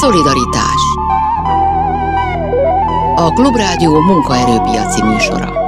[0.00, 0.82] Szolidaritás.
[3.14, 5.61] A Klubrádió munkaerőpiaci műsora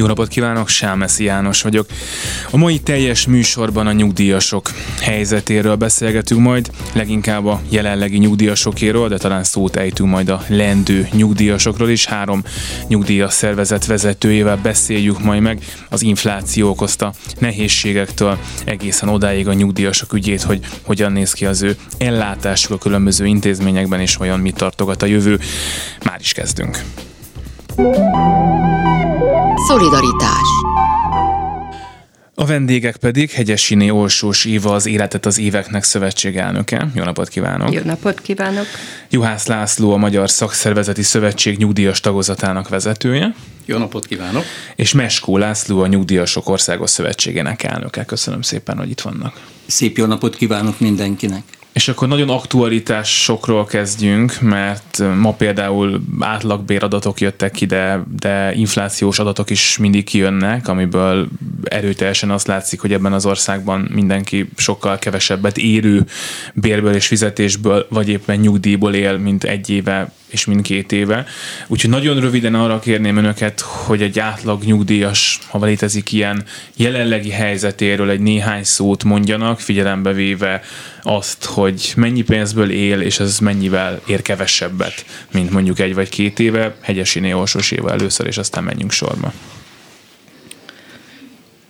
[0.00, 1.86] Jó napot kívánok, Sámeszi János vagyok.
[2.50, 9.44] A mai teljes műsorban a nyugdíjasok helyzetéről beszélgetünk majd, leginkább a jelenlegi nyugdíjasokéről, de talán
[9.44, 12.06] szót ejtünk majd a lendő nyugdíjasokról is.
[12.06, 12.42] Három
[12.88, 20.42] nyugdíjas szervezet vezetőjével beszéljük majd meg az infláció okozta nehézségektől egészen odáig a nyugdíjasok ügyét,
[20.42, 25.06] hogy hogyan néz ki az ő ellátásuk a különböző intézményekben, és olyan mit tartogat a
[25.06, 25.40] jövő.
[26.04, 26.84] Már is kezdünk.
[29.66, 30.48] Szolidaritás
[32.40, 36.88] a vendégek pedig Hegyesiné Olsós Éva, az Életet az Éveknek szövetség elnöke.
[36.94, 37.72] Jó napot kívánok!
[37.72, 38.66] Jó napot kívánok!
[39.10, 43.34] Juhász László, a Magyar Szakszervezeti Szövetség nyugdíjas tagozatának vezetője.
[43.64, 44.44] Jó napot kívánok!
[44.76, 48.04] És Meskó László, a Nyugdíjasok Országos Szövetségének elnöke.
[48.04, 49.40] Köszönöm szépen, hogy itt vannak.
[49.66, 51.42] Szép jó napot kívánok mindenkinek!
[51.72, 59.50] És akkor nagyon aktualitásokról kezdjünk, mert ma például átlagbéradatok jöttek ki, de, de inflációs adatok
[59.50, 61.28] is mindig kijönnek, amiből
[61.64, 66.06] erőteljesen azt látszik, hogy ebben az országban mindenki sokkal kevesebbet érő
[66.54, 71.26] bérből és fizetésből, vagy éppen nyugdíjból él, mint egy éve és mindkét éve.
[71.66, 76.44] Úgyhogy nagyon röviden arra kérném önöket, hogy egy átlag nyugdíjas, ha létezik ilyen
[76.76, 80.62] jelenlegi helyzetéről egy néhány szót mondjanak, figyelembe véve
[81.02, 86.38] azt, hogy mennyi pénzből él, és ez mennyivel ér kevesebbet, mint mondjuk egy vagy két
[86.38, 87.34] éve, Hegyesiné
[87.70, 89.32] éve először, és aztán menjünk sorba.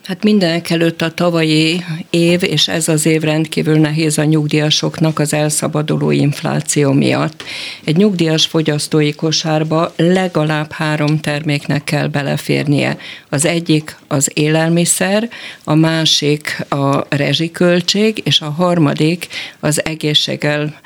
[0.03, 5.33] Hát mindenek előtt a tavalyi év, és ez az év rendkívül nehéz a nyugdíjasoknak az
[5.33, 7.43] elszabaduló infláció miatt.
[7.83, 12.97] Egy nyugdíjas fogyasztói kosárba legalább három terméknek kell beleférnie.
[13.29, 15.29] Az egyik az élelmiszer,
[15.63, 19.27] a másik a rezsiköltség, és a harmadik
[19.59, 20.79] az egészséggel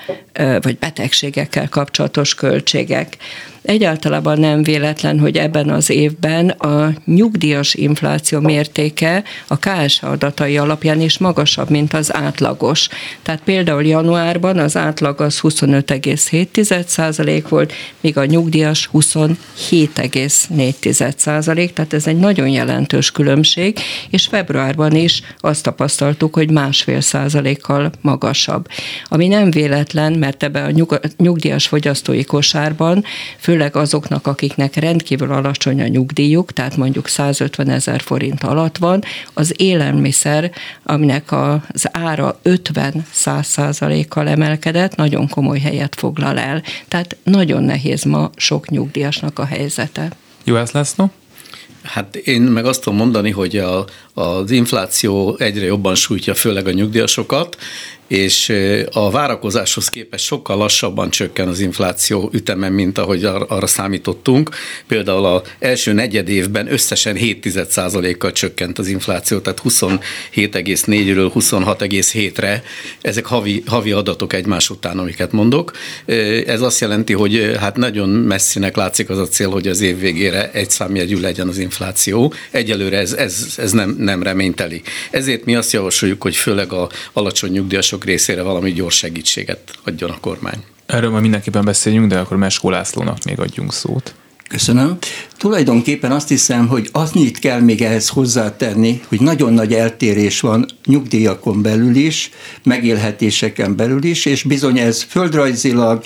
[0.62, 3.18] vagy betegségekkel kapcsolatos költségek.
[3.66, 11.02] Egyáltalában nem véletlen, hogy ebben az évben a nyugdíjas infláció mértéke a KSH adatai alapján
[11.02, 12.88] is magasabb, mint az átlagos.
[13.24, 22.20] Tehát például januárban az átlag az 25,7% volt, míg a nyugdíjas 27,4%, tehát ez egy
[22.20, 28.68] nagyon jelentős különbség, és februárban is azt tapasztaltuk, hogy másfél százalékkal magasabb.
[29.06, 30.72] Ami nem véletlen, mert ebbe a
[31.18, 33.04] nyugdíjas fogyasztói kosárban
[33.38, 39.04] fő főleg azoknak, akiknek rendkívül alacsony a nyugdíjuk, tehát mondjuk 150 ezer forint alatt van,
[39.34, 40.52] az élelmiszer,
[40.84, 46.64] aminek az ára 50-100 százalékkal emelkedett, nagyon komoly helyet foglal el.
[46.88, 50.12] Tehát nagyon nehéz ma sok nyugdíjasnak a helyzete.
[50.44, 51.12] Juhász László?
[51.86, 56.72] Hát én meg azt tudom mondani, hogy a, az infláció egyre jobban sújtja főleg a
[56.72, 57.58] nyugdíjasokat,
[58.08, 58.54] és
[58.92, 64.50] a várakozáshoz képest sokkal lassabban csökken az infláció üteme, mint ahogy arra számítottunk.
[64.88, 72.64] Például az első negyed évben összesen 7,1%-kal csökkent az infláció, tehát 27,4-ről 26,7-re.
[73.02, 75.72] Ezek havi, havi adatok egymás után, amiket mondok.
[76.46, 80.52] Ez azt jelenti, hogy hát nagyon messzinek látszik az a cél, hogy az év végére
[80.52, 82.34] egy számjegyű legyen az infláció.
[82.52, 84.82] Egyelőre ez, ez, ez nem, nem reményteli.
[85.12, 90.10] Ezért mi azt javasoljuk, hogy főleg a alacsony nyugdíjasok mások részére valami gyors segítséget adjon
[90.10, 90.64] a kormány.
[90.86, 94.16] Erről már mindenképpen beszéljünk, de akkor Meskó Lászlónak még adjunk szót.
[94.50, 94.98] Köszönöm.
[95.38, 101.62] Tulajdonképpen azt hiszem, hogy annyit kell még ehhez hozzátenni, hogy nagyon nagy eltérés van nyugdíjakon
[101.62, 102.32] belül is,
[102.64, 106.04] megélhetéseken belül is, és bizony ez földrajzilag,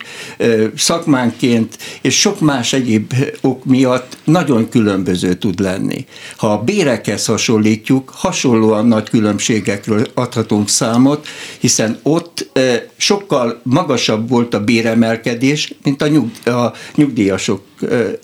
[0.76, 6.06] szakmánként és sok más egyéb ok miatt nagyon különböző tud lenni.
[6.38, 11.28] Ha a bérekhez hasonlítjuk, hasonlóan nagy különbségekről adhatunk számot,
[11.60, 12.60] hiszen ott
[12.98, 17.62] sokkal magasabb volt a béremelkedés, mint a, a nyugdíjasok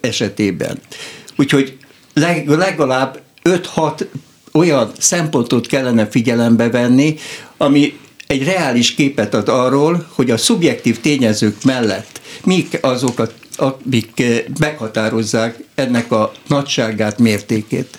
[0.01, 0.79] esetében.
[1.35, 1.77] Úgyhogy
[2.45, 4.05] legalább 5-6
[4.51, 7.17] olyan szempontot kellene figyelembe venni,
[7.57, 14.23] ami egy reális képet ad arról, hogy a szubjektív tényezők mellett mik azokat, amik
[14.59, 17.97] meghatározzák ennek a nagyságát, mértékét.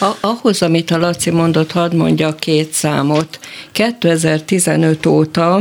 [0.00, 3.38] A, ahhoz, amit a Laci mondott, hadd mondja két számot.
[3.72, 5.60] 2015 óta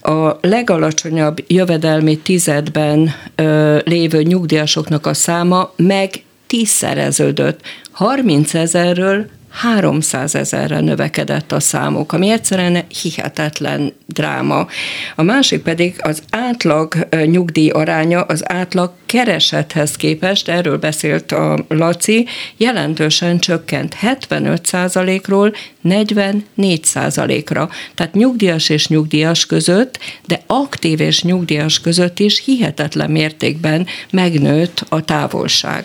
[0.00, 7.60] a legalacsonyabb jövedelmi tizedben ö, lévő nyugdíjasoknak a száma meg tízszereződött.
[7.90, 9.26] 30 ezerről
[9.56, 14.66] 300 ezerre növekedett a számok, ami egyszerűen hihetetlen dráma.
[15.14, 22.26] A másik pedig az átlag nyugdíj aránya az átlag keresethez képest, erről beszélt a Laci,
[22.56, 25.54] jelentősen csökkent 75% ról
[25.84, 33.86] 44% ra Tehát nyugdíjas és nyugdíjas között, de aktív és nyugdíjas között is hihetetlen mértékben
[34.10, 35.84] megnőtt a távolság.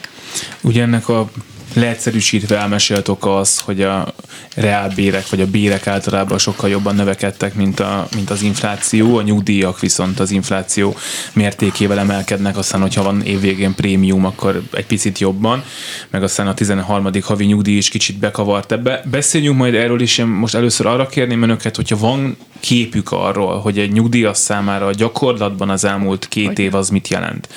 [0.62, 1.32] Ugye ennek a
[1.74, 4.14] leegyszerűsítve elmesélt oka az, hogy a
[4.56, 9.80] reálbérek vagy a bérek általában sokkal jobban növekedtek, mint, a, mint az infláció, a nyugdíjak
[9.80, 10.96] viszont az infláció
[11.34, 15.64] mértékével emelkednek, aztán, hogyha van évvégén prémium, akkor egy picit jobban,
[16.10, 17.10] meg aztán a 13.
[17.22, 19.04] havi nyugdíj is kicsit bekavart ebbe.
[19.12, 23.80] Beszéljünk majd erről is, én most először arra kérném önöket, hogyha van képük arról, hogy
[23.80, 27.50] egy nyugdíjas számára a gyakorlatban az elmúlt két év az mit jelent.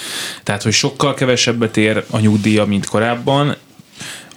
[0.42, 3.56] Tehát, hogy sokkal kevesebbet ér a nyugdíja, mint korábban,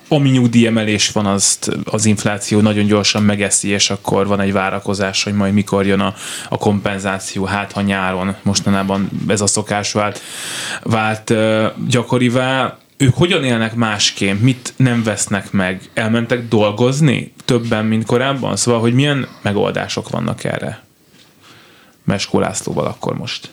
[0.07, 5.33] ami nyugdíjemelés van, azt az infláció nagyon gyorsan megeszi, és akkor van egy várakozás, hogy
[5.33, 6.13] majd mikor jön a,
[6.50, 10.21] a kompenzáció, hát ha nyáron mostanában ez a szokás vált,
[10.83, 11.33] vált
[11.88, 12.77] gyakorivá.
[12.98, 14.42] Ők hogyan élnek másként?
[14.42, 15.89] Mit nem vesznek meg?
[15.94, 18.56] Elmentek dolgozni többen, mint korábban?
[18.56, 20.83] Szóval, hogy milyen megoldások vannak erre?
[22.03, 23.50] Meskó Lászlóval akkor most.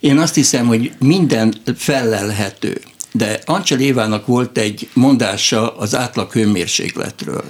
[0.00, 2.80] Én azt hiszem, hogy minden felelhető
[3.16, 7.44] de Ancsel Évának volt egy mondása az átlag hőmérsékletről,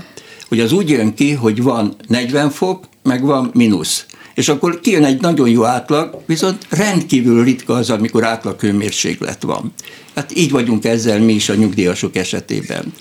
[0.48, 4.06] hogy az úgy jön ki, hogy van 40 fok, meg van mínusz.
[4.34, 9.72] És akkor kijön egy nagyon jó átlag, viszont rendkívül ritka az, amikor átlag hőmérséklet van.
[10.14, 12.92] Hát így vagyunk ezzel mi is a nyugdíjasok esetében.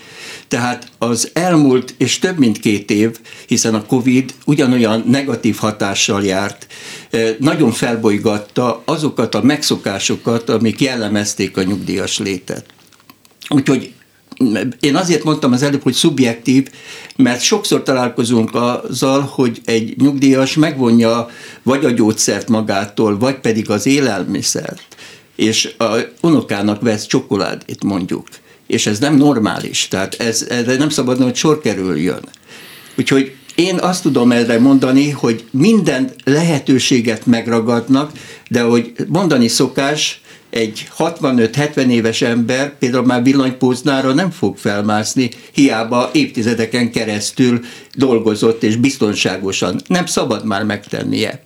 [0.54, 6.68] Tehát az elmúlt és több mint két év, hiszen a Covid ugyanolyan negatív hatással járt,
[7.10, 12.66] eh, nagyon felbolygatta azokat a megszokásokat, amik jellemezték a nyugdíjas létet.
[13.50, 13.94] Úgyhogy
[14.80, 16.70] én azért mondtam az előbb, hogy szubjektív,
[17.16, 21.30] mert sokszor találkozunk azzal, hogy egy nyugdíjas megvonja
[21.64, 24.96] vagy a gyógyszert magától, vagy pedig az élelmiszert,
[25.36, 28.28] és a unokának vesz csokoládét mondjuk
[28.74, 32.22] és ez nem normális, tehát ez, erre nem szabadna, hogy sor kerüljön.
[32.98, 38.12] Úgyhogy én azt tudom erre mondani, hogy minden lehetőséget megragadnak,
[38.50, 46.10] de hogy mondani szokás, egy 65-70 éves ember például már villanypóznára nem fog felmászni, hiába
[46.14, 47.60] évtizedeken keresztül
[47.96, 49.82] dolgozott és biztonságosan.
[49.88, 51.44] Nem szabad már megtennie.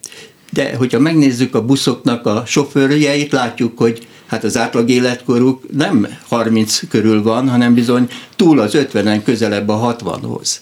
[0.52, 6.80] De hogyha megnézzük a buszoknak a sofőrjeit, látjuk, hogy hát az átlag életkoruk nem 30
[6.90, 10.62] körül van, hanem bizony túl az 50-en közelebb a 60-hoz.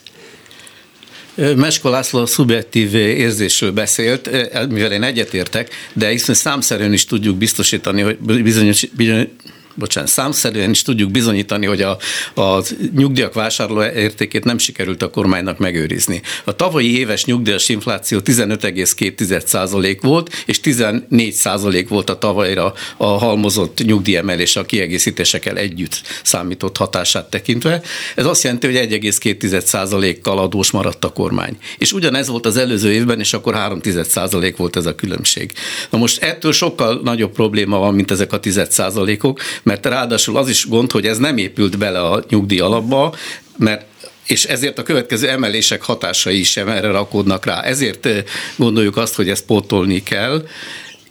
[1.55, 4.29] Mesko László a szubjektív érzésről beszélt,
[4.69, 9.27] mivel én egyetértek, de hiszen számszerűen is tudjuk biztosítani, hogy bizonyos, bizonyos
[9.75, 11.97] bocsánat, számszerűen is tudjuk bizonyítani, hogy a,
[12.41, 12.63] a
[12.95, 16.21] nyugdíjak vásárló értékét nem sikerült a kormánynak megőrizni.
[16.43, 24.55] A tavalyi éves nyugdíjas infláció 15,2% volt, és 14% volt a tavalyra a halmozott nyugdíjemelés
[24.55, 27.81] a kiegészítésekkel együtt számított hatását tekintve.
[28.15, 31.57] Ez azt jelenti, hogy 1,2%-kal adós maradt a kormány.
[31.77, 35.51] És ugyanez volt az előző évben, és akkor 3% volt ez a különbség.
[35.89, 40.67] Na most ettől sokkal nagyobb probléma van, mint ezek a 10%-ok, mert ráadásul az is
[40.67, 43.15] gond, hogy ez nem épült bele a nyugdíj alapba,
[43.57, 43.85] mert
[44.27, 47.61] és ezért a következő emelések hatásai sem erre rakódnak rá.
[47.61, 48.07] Ezért
[48.55, 50.47] gondoljuk azt, hogy ezt pótolni kell.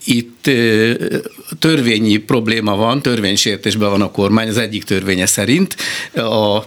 [0.05, 0.49] Itt
[1.59, 5.75] törvényi probléma van, törvénysértésben van a kormány, az egyik törvénye szerint.
[6.13, 6.65] A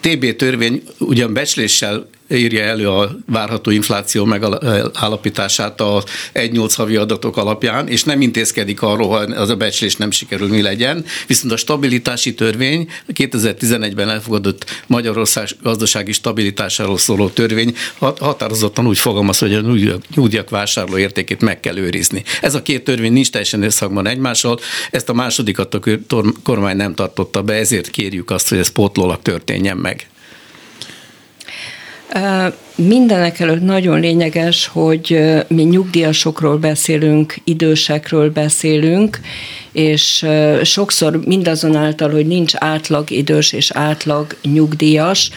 [0.00, 6.04] TB törvény ugyan becsléssel írja elő a várható infláció megállapítását a
[6.34, 10.62] 1-8 havi adatok alapján, és nem intézkedik arról, hogy az a becslés nem sikerül, mi
[10.62, 11.04] legyen.
[11.26, 17.76] Viszont a stabilitási törvény, 2011-ben elfogadott Magyarország gazdasági stabilitásáról szóló törvény
[18.18, 19.60] határozottan úgy fogalmaz, hogy a
[20.14, 22.22] nyugdíjak vásárló értékét meg kell őrizni.
[22.40, 24.58] Ez a két törvény nincs teljesen összhangban egymással,
[24.90, 25.80] ezt a másodikat a
[26.42, 30.06] kormány nem tartotta be, ezért kérjük azt, hogy ez pótlólag történjen meg.
[32.76, 35.18] Mindenek előtt nagyon lényeges, hogy
[35.48, 39.20] mi nyugdíjasokról beszélünk, idősekről beszélünk,
[39.72, 40.26] és
[40.62, 45.30] sokszor mindazonáltal, hogy nincs átlag idős és átlag nyugdíjas,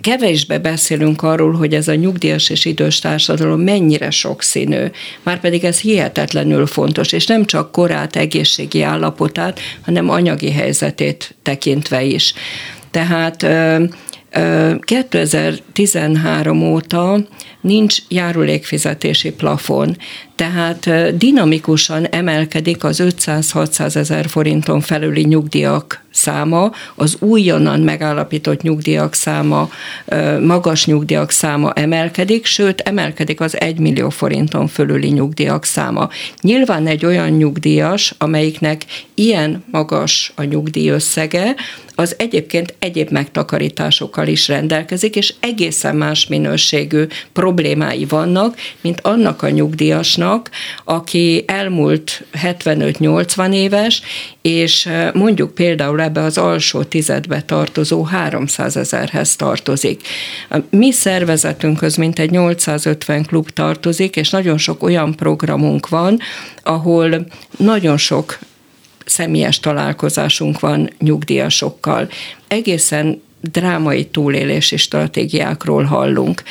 [0.00, 4.84] kevésbe beszélünk arról, hogy ez a nyugdíjas és idős társadalom mennyire sokszínű.
[5.22, 12.34] Márpedig ez hihetetlenül fontos, és nem csak korát, egészségi állapotát, hanem anyagi helyzetét tekintve is.
[12.90, 13.46] Tehát
[14.34, 16.16] 2013
[16.74, 17.24] óta
[17.62, 19.96] nincs járulékfizetési plafon,
[20.36, 29.70] tehát dinamikusan emelkedik az 500-600 ezer forinton felüli nyugdíjak száma, az újonnan megállapított nyugdíjak száma,
[30.42, 36.08] magas nyugdíjak száma emelkedik, sőt emelkedik az 1 millió forinton fölüli nyugdíjak száma.
[36.40, 41.54] Nyilván egy olyan nyugdíjas, amelyiknek ilyen magas a nyugdíj összege,
[41.94, 47.06] az egyébként egyéb megtakarításokkal is rendelkezik, és egészen más minőségű
[47.54, 50.50] problémái vannak, mint annak a nyugdíjasnak,
[50.84, 54.02] aki elmúlt 75-80 éves,
[54.42, 60.06] és mondjuk például ebbe az alsó tizedbe tartozó 300 ezerhez tartozik.
[60.50, 66.18] A mi szervezetünkhöz mintegy 850 klub tartozik, és nagyon sok olyan programunk van,
[66.62, 67.26] ahol
[67.58, 68.38] nagyon sok
[69.04, 72.08] személyes találkozásunk van nyugdíjasokkal.
[72.48, 76.42] Egészen drámai túlélési stratégiákról hallunk.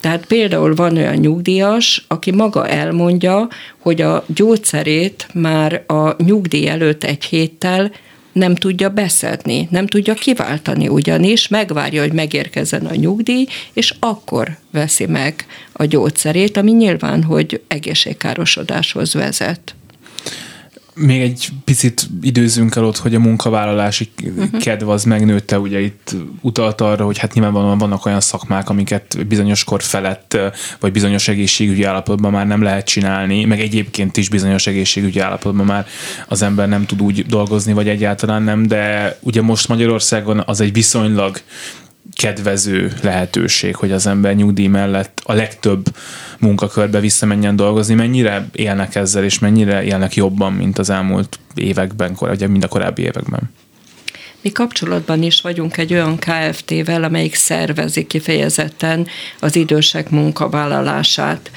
[0.00, 7.04] Tehát például van olyan nyugdíjas, aki maga elmondja, hogy a gyógyszerét már a nyugdíj előtt
[7.04, 7.90] egy héttel
[8.32, 15.06] nem tudja beszedni, nem tudja kiváltani, ugyanis megvárja, hogy megérkezzen a nyugdíj, és akkor veszi
[15.06, 19.74] meg a gyógyszerét, ami nyilván, hogy egészségkárosodáshoz vezet
[20.94, 24.60] még egy picit időzünk el ott, hogy a munkavállalási uh-huh.
[24.60, 29.64] kedv az megnőtte, ugye itt utalt arra, hogy hát nyilvánvalóan vannak olyan szakmák, amiket bizonyos
[29.64, 30.38] kor felett,
[30.80, 35.86] vagy bizonyos egészségügyi állapotban már nem lehet csinálni, meg egyébként is bizonyos egészségügyi állapotban már
[36.28, 40.72] az ember nem tud úgy dolgozni, vagy egyáltalán nem, de ugye most Magyarországon az egy
[40.72, 41.40] viszonylag
[42.20, 45.84] kedvező lehetőség, hogy az ember nyugdíj mellett a legtöbb
[46.38, 47.94] munkakörbe visszamenjen dolgozni.
[47.94, 53.02] Mennyire élnek ezzel, és mennyire élnek jobban, mint az elmúlt években, vagy mind a korábbi
[53.02, 53.40] években?
[54.40, 59.06] Mi kapcsolatban is vagyunk egy olyan KFT-vel, amelyik szervezi kifejezetten
[59.38, 61.50] az idősek munkavállalását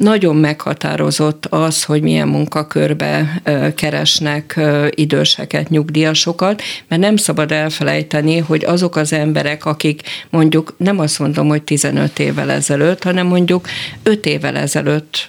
[0.00, 3.42] nagyon meghatározott az, hogy milyen munkakörbe
[3.74, 11.18] keresnek időseket, nyugdíjasokat, mert nem szabad elfelejteni, hogy azok az emberek, akik mondjuk nem azt
[11.18, 13.68] mondom, hogy 15 évvel ezelőtt, hanem mondjuk
[14.02, 15.26] 5 évvel ezelőtt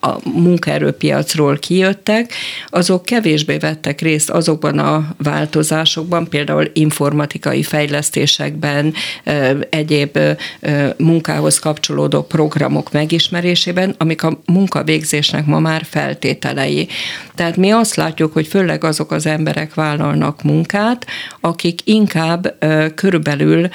[0.00, 2.32] a munkaerőpiacról kijöttek,
[2.66, 8.94] azok kevésbé vettek részt azokban a változásokban, például informatikai fejlesztésekben,
[9.70, 10.18] egyéb
[10.96, 16.88] munkához kapcsolódó programok megismerésében, felismerésében, amik a munkavégzésnek ma már feltételei.
[17.34, 21.06] Tehát mi azt látjuk, hogy főleg azok az emberek vállalnak munkát,
[21.40, 22.56] akik inkább
[22.94, 23.68] körülbelül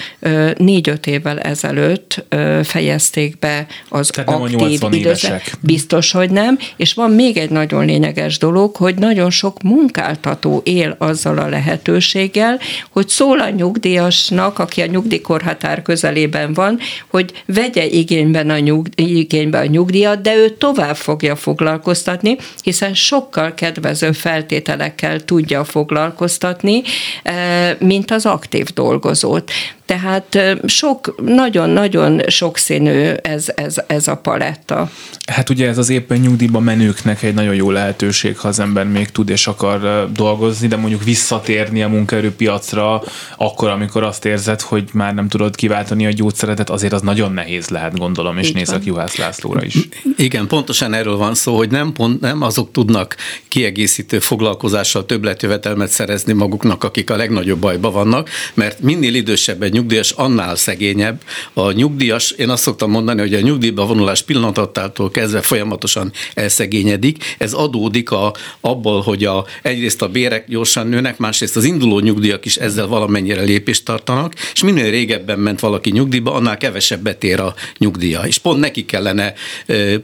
[0.57, 2.25] négy-öt évvel ezelőtt
[2.63, 5.41] fejezték be az Tehát aktív időszak.
[5.59, 6.57] Biztos, hogy nem.
[6.75, 12.59] És van még egy nagyon lényeges dolog, hogy nagyon sok munkáltató él azzal a lehetőséggel,
[12.89, 19.13] hogy szól a nyugdíjasnak, aki a nyugdíjkorhatár közelében van, hogy vegye igényben a nyugdíj,
[19.45, 26.81] igénybe a nyugdíjat, de ő tovább fogja foglalkoztatni, hiszen sokkal kedvező feltételekkel tudja foglalkoztatni,
[27.23, 29.51] eh, mint az aktív dolgozót.
[29.85, 34.89] Tehát sok, nagyon-nagyon sokszínű ez, ez, ez a paletta.
[35.31, 39.09] Hát ugye ez az éppen nyugdíjban menőknek egy nagyon jó lehetőség, ha az ember még
[39.09, 43.03] tud és akar dolgozni, de mondjuk visszatérni a munkaerőpiacra
[43.37, 47.67] akkor, amikor azt érzed, hogy már nem tudod kiváltani a gyógyszeretet, azért az nagyon nehéz
[47.67, 49.77] lehet, gondolom, és nézek Juhász Lászlóra is.
[50.17, 53.15] Igen, pontosan erről van szó, hogy nem, pont, nem azok tudnak
[53.47, 60.11] kiegészítő foglalkozással többletjövetelmet szerezni maguknak, akik a legnagyobb bajban vannak, mert minél idősebb egy nyugdíjas
[60.11, 61.21] annál szegényebb.
[61.53, 67.35] A nyugdíjas, én azt szoktam mondani, hogy a nyugdíjba vonulás pillanatától kezdve folyamatosan elszegényedik.
[67.37, 72.45] Ez adódik a, abból, hogy a, egyrészt a bérek gyorsan nőnek, másrészt az induló nyugdíjak
[72.45, 77.55] is ezzel valamennyire lépést tartanak, és minél régebben ment valaki nyugdíjba, annál kevesebbet ér a
[77.77, 78.21] nyugdíja.
[78.21, 79.33] És pont neki kellene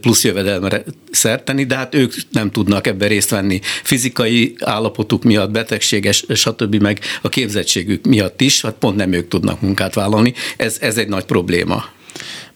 [0.01, 3.59] plusz jövedelmere szerteni, de hát ők nem tudnak ebben részt venni.
[3.83, 6.75] Fizikai állapotuk miatt, betegséges, stb.
[6.75, 10.34] meg a képzettségük miatt is, hát pont nem ők tudnak munkát vállalni.
[10.58, 11.84] Ez, ez egy nagy probléma.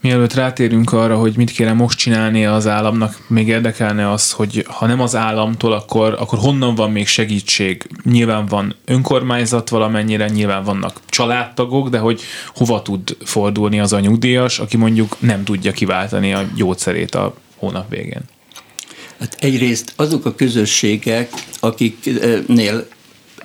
[0.02, 4.86] Mielőtt rátérünk arra, hogy mit kéne most csinálni az államnak, még érdekelne az, hogy ha
[4.86, 7.88] nem az államtól, akkor, akkor honnan van még segítség?
[8.04, 12.22] Nyilván van önkormányzat valamennyire, nyilván vannak családtagok, de hogy
[12.56, 17.90] hova tud fordulni az a nyugdíjas, aki mondjuk nem tudja kiváltani a gyógyszerét a hónap
[17.90, 18.22] végén?
[19.20, 22.88] Hát egyrészt azok a közösségek, akiknél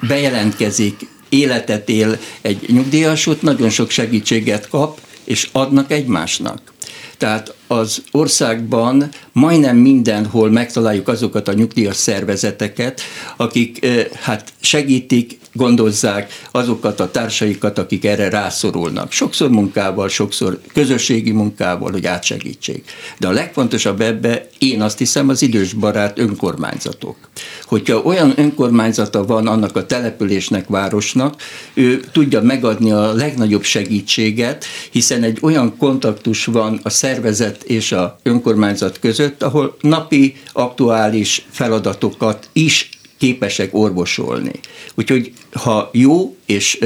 [0.01, 6.73] bejelentkezik életet él egy nyugdíjas, ott nagyon sok segítséget kap, és adnak egymásnak.
[7.19, 13.01] Tehát az országban majdnem mindenhol megtaláljuk azokat a nyugdíjas szervezeteket,
[13.37, 13.87] akik
[14.21, 19.13] hát segítik, gondozzák azokat a társaikat, akik erre rászorulnak.
[19.13, 22.91] Sokszor munkával, sokszor közösségi munkával, hogy átsegítsék.
[23.19, 27.17] De a legfontosabb ebbe, én azt hiszem, az idősbarát önkormányzatok.
[27.65, 31.43] Hogyha olyan önkormányzata van annak a településnek, városnak,
[31.75, 38.19] ő tudja megadni a legnagyobb segítséget, hiszen egy olyan kontaktus van a szervezet és a
[38.23, 42.89] önkormányzat között, ahol napi aktuális feladatokat is
[43.19, 44.53] képesek orvosolni.
[44.95, 46.79] Úgyhogy ha jó és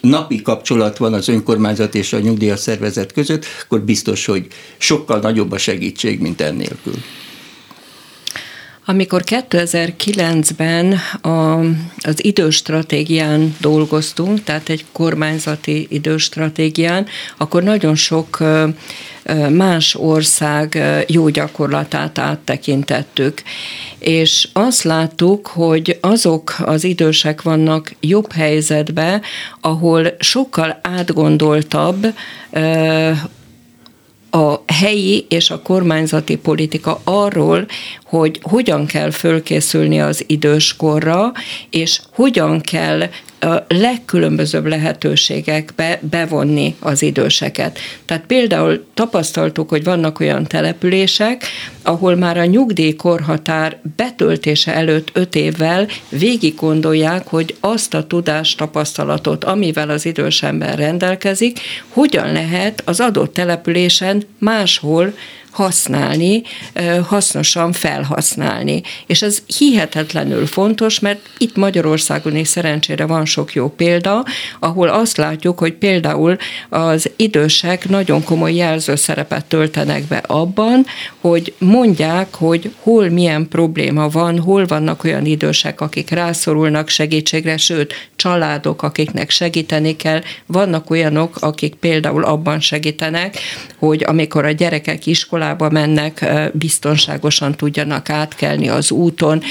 [0.00, 4.46] napi kapcsolat van az önkormányzat és a nyugdíjas szervezet között, akkor biztos, hogy
[4.78, 6.94] sokkal nagyobb a segítség, mint ennélkül.
[8.86, 11.58] Amikor 2009-ben a,
[12.02, 18.42] az időstratégián dolgoztunk, tehát egy kormányzati időstratégián, akkor nagyon sok
[19.50, 23.42] más ország jó gyakorlatát áttekintettük.
[23.98, 29.20] És azt láttuk, hogy azok az idősek vannak jobb helyzetbe,
[29.60, 32.06] ahol sokkal átgondoltabb
[34.34, 37.66] a helyi és a kormányzati politika arról,
[38.04, 41.32] hogy hogyan kell fölkészülni az időskorra,
[41.70, 43.02] és hogyan kell
[43.44, 47.78] a legkülönbözőbb lehetőségekbe bevonni az időseket.
[48.04, 51.44] Tehát például tapasztaltuk, hogy vannak olyan települések,
[51.82, 59.44] ahol már a nyugdíjkorhatár betöltése előtt öt évvel végig gondolják, hogy azt a tudást, tapasztalatot,
[59.44, 65.14] amivel az idős ember rendelkezik, hogyan lehet az adott településen máshol
[65.54, 66.42] használni,
[67.06, 68.82] hasznosan felhasználni.
[69.06, 74.24] És ez hihetetlenül fontos, mert itt Magyarországon is szerencsére van sok jó példa,
[74.60, 76.36] ahol azt látjuk, hogy például
[76.68, 80.86] az idősek nagyon komoly jelző szerepet töltenek be abban,
[81.20, 87.94] hogy mondják, hogy hol milyen probléma van, hol vannak olyan idősek, akik rászorulnak segítségre, sőt,
[88.16, 93.38] családok, akiknek segíteni kell, vannak olyanok, akik például abban segítenek,
[93.78, 99.42] hogy amikor a gyerekek iskolába iskolába mennek, biztonságosan tudjanak átkelni az úton,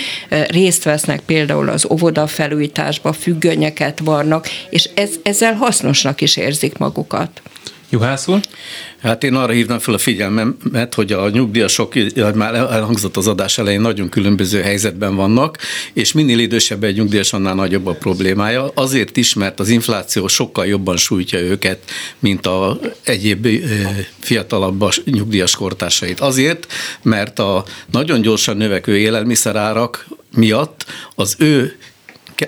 [0.47, 7.41] részt vesznek például az óvoda felújításba, függönyeket varnak, és ez, ezzel hasznosnak is érzik magukat.
[7.93, 8.39] Juhász úr?
[9.01, 11.93] Hát én arra hívnám fel a figyelmemet, hogy a nyugdíjasok,
[12.35, 15.57] már elhangzott az adás elején, nagyon különböző helyzetben vannak,
[15.93, 18.71] és minél idősebb egy nyugdíjas, annál nagyobb a problémája.
[18.73, 21.79] Azért is, mert az infláció sokkal jobban sújtja őket,
[22.19, 23.47] mint a egyéb
[24.19, 26.19] fiatalabb nyugdíjas kortársait.
[26.19, 26.67] Azért,
[27.01, 31.77] mert a nagyon gyorsan növekvő élelmiszerárak miatt az ő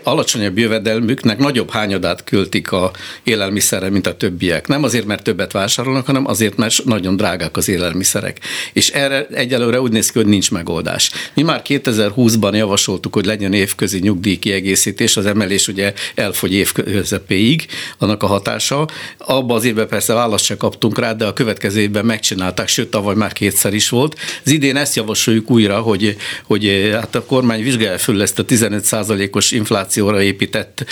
[0.04, 2.92] alacsonyabb jövedelmüknek nagyobb hányadát költik a
[3.24, 4.68] élelmiszerre, mint a többiek.
[4.68, 8.40] Nem azért, mert többet vásárolnak, hanem azért, mert nagyon drágák az élelmiszerek.
[8.74, 11.12] És erre egyelőre úgy néz ki, hogy nincs megoldás.
[11.34, 17.66] Mi már 2020-ban javasoltuk, hogy legyen évközi nyugdíj kiegészítés, az emelés ugye elfogy év közepéig,
[17.98, 18.88] annak a hatása.
[19.18, 23.16] Abba az évben persze választ se kaptunk rá, de a következő évben megcsinálták, sőt tavaly
[23.16, 24.16] már kétszer is volt.
[24.46, 29.52] Az idén ezt javasoljuk újra, hogy, hogy hát a kormány vizsgálja föl ezt a 15%-os
[29.52, 30.86] infláció inflációra épített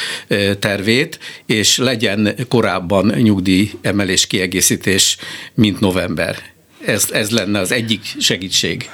[0.60, 5.18] tervét, és legyen korábban nyugdíj emelés kiegészítés,
[5.54, 6.53] mint november.
[6.86, 8.90] Ez, ez lenne az egyik segítség.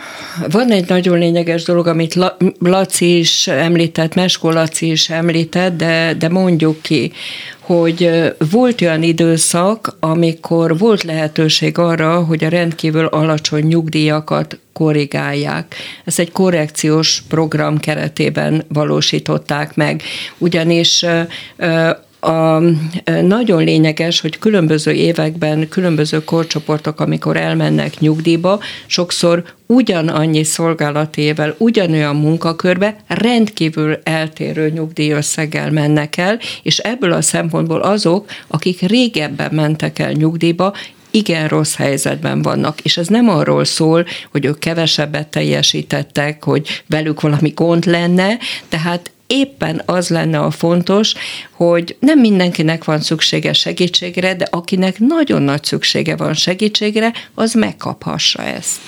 [0.49, 2.17] Van egy nagyon lényeges dolog, amit
[2.60, 7.12] Laci is említett, Meskó Laci is említett, de, de mondjuk ki,
[7.60, 8.12] hogy
[8.52, 15.75] volt olyan időszak, amikor volt lehetőség arra, hogy a rendkívül alacsony nyugdíjakat korrigálják.
[16.06, 20.02] Ezt egy korrekciós program keretében valósították meg,
[20.38, 21.06] ugyanis
[22.19, 22.60] a,
[23.21, 32.95] nagyon lényeges, hogy különböző években különböző korcsoportok, amikor elmennek nyugdíjba, sokszor ugyanannyi szolgálatével, ugyanolyan munkakörbe
[33.08, 40.73] rendkívül eltérő nyugdíjösszeggel mennek el, és ebből a szempontból azok, akik régebben mentek el nyugdíjba,
[41.12, 47.21] igen rossz helyzetben vannak, és ez nem arról szól, hogy ők kevesebbet teljesítettek, hogy velük
[47.21, 48.38] valami gond lenne,
[48.69, 51.13] tehát éppen az lenne a fontos,
[51.52, 58.44] hogy nem mindenkinek van szüksége segítségre, de akinek nagyon nagy szüksége van segítségre, az megkaphassa
[58.44, 58.80] ezt.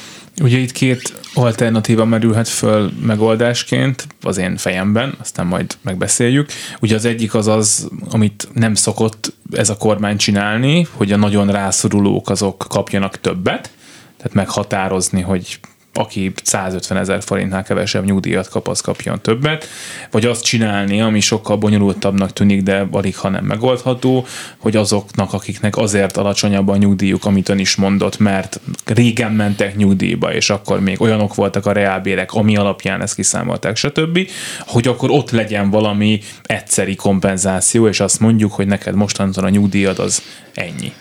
[0.42, 6.50] Ugye itt két alternatíva merülhet föl megoldásként az én fejemben, aztán majd megbeszéljük.
[6.80, 11.52] Ugye az egyik az az, amit nem szokott ez a kormány csinálni, hogy a nagyon
[11.52, 13.72] rászorulók azok kapjanak többet,
[14.18, 15.60] tehát meghatározni, hogy
[15.94, 19.68] aki 150 ezer forintnál kevesebb nyugdíjat kap, az kapjon többet,
[20.12, 24.26] vagy azt csinálni, ami sokkal bonyolultabbnak tűnik, de alig ha nem megoldható,
[24.58, 30.34] hogy azoknak, akiknek azért alacsonyabb a nyugdíjuk, amit ön is mondott, mert régen mentek nyugdíjba,
[30.34, 34.20] és akkor még olyanok voltak a reálbérek, ami alapján ezt kiszámolták, stb.,
[34.60, 40.00] hogy akkor ott legyen valami egyszeri kompenzáció, és azt mondjuk, hogy neked mostantól a nyugdíjad
[40.00, 40.22] az
[40.54, 40.94] ennyi.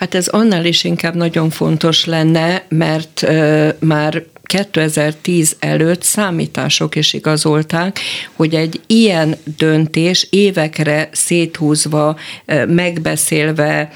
[0.00, 7.12] Hát ez annál is inkább nagyon fontos lenne, mert uh, már 2010 előtt számítások is
[7.12, 7.98] igazolták,
[8.32, 12.16] hogy egy ilyen döntés évekre széthúzva,
[12.66, 13.90] megbeszélve,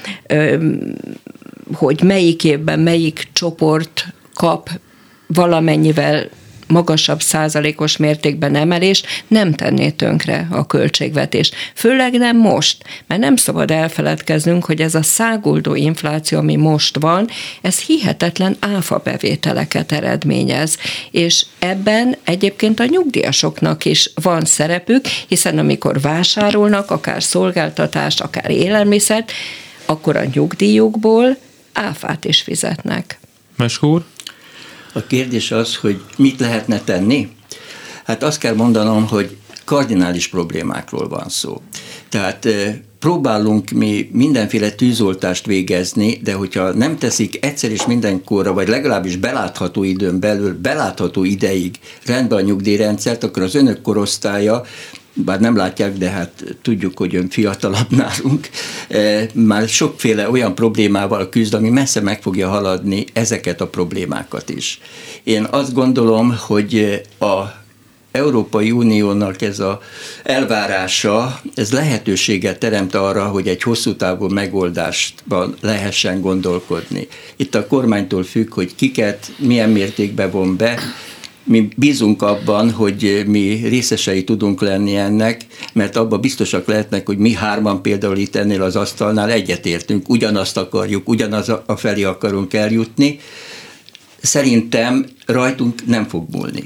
[1.73, 4.69] hogy melyik évben melyik csoport kap
[5.27, 6.29] valamennyivel
[6.67, 11.55] magasabb százalékos mértékben emelés nem tenné tönkre a költségvetést.
[11.75, 17.27] Főleg nem most, mert nem szabad elfeledkeznünk, hogy ez a száguldó infláció, ami most van,
[17.61, 20.77] ez hihetetlen áfa bevételeket eredményez.
[21.11, 29.31] És ebben egyébként a nyugdíjasoknak is van szerepük, hiszen amikor vásárolnak, akár szolgáltatást, akár élelmiszert,
[29.85, 31.37] akkor a nyugdíjukból
[31.73, 33.19] áfát is fizetnek.
[33.57, 34.03] Meskúr?
[34.97, 37.29] A kérdés az, hogy mit lehetne tenni?
[38.03, 41.61] Hát azt kell mondanom, hogy kardinális problémákról van szó.
[42.09, 42.47] Tehát
[42.99, 49.83] próbálunk mi mindenféle tűzoltást végezni, de hogyha nem teszik egyszer is mindenkorra, vagy legalábbis belátható
[49.83, 54.63] időn belül, belátható ideig rendben a nyugdíjrendszert, akkor az önök korosztálya
[55.15, 58.49] bár nem látják, de hát tudjuk, hogy ön fiatalabb nálunk,
[58.87, 64.79] e, már sokféle olyan problémával küzd, ami messze meg fogja haladni ezeket a problémákat is.
[65.23, 67.63] Én azt gondolom, hogy a
[68.15, 69.81] Európai Uniónak ez a
[70.23, 77.07] elvárása, ez lehetőséget teremt arra, hogy egy hosszú távú megoldástban lehessen gondolkodni.
[77.35, 80.79] Itt a kormánytól függ, hogy kiket milyen mértékben von be,
[81.45, 87.33] mi bízunk abban, hogy mi részesei tudunk lenni ennek, mert abban biztosak lehetnek, hogy mi
[87.33, 93.19] hárman például itt ennél az asztalnál egyetértünk, ugyanazt akarjuk, ugyanaz a felé akarunk eljutni.
[94.21, 96.63] Szerintem rajtunk nem fog múlni.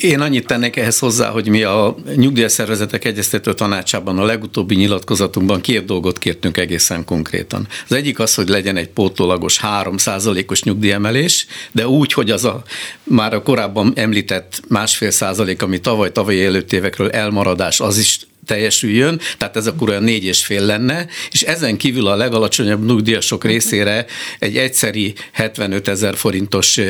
[0.00, 5.84] Én annyit tennék ehhez hozzá, hogy mi a nyugdíjszervezetek egyeztető tanácsában a legutóbbi nyilatkozatunkban két
[5.84, 7.68] dolgot kértünk egészen konkrétan.
[7.84, 12.62] Az egyik az, hogy legyen egy pótlólagos 3%-os nyugdíjemelés, de úgy, hogy az a
[13.02, 19.20] már a korábban említett másfél százalék, ami tavaly, tavalyi előtt évekről elmaradás, az is teljesüljön,
[19.38, 24.06] tehát ez akkor olyan négy és fél lenne, és ezen kívül a legalacsonyabb nyugdíjasok részére
[24.38, 26.80] egy egyszeri 75 ezer forintos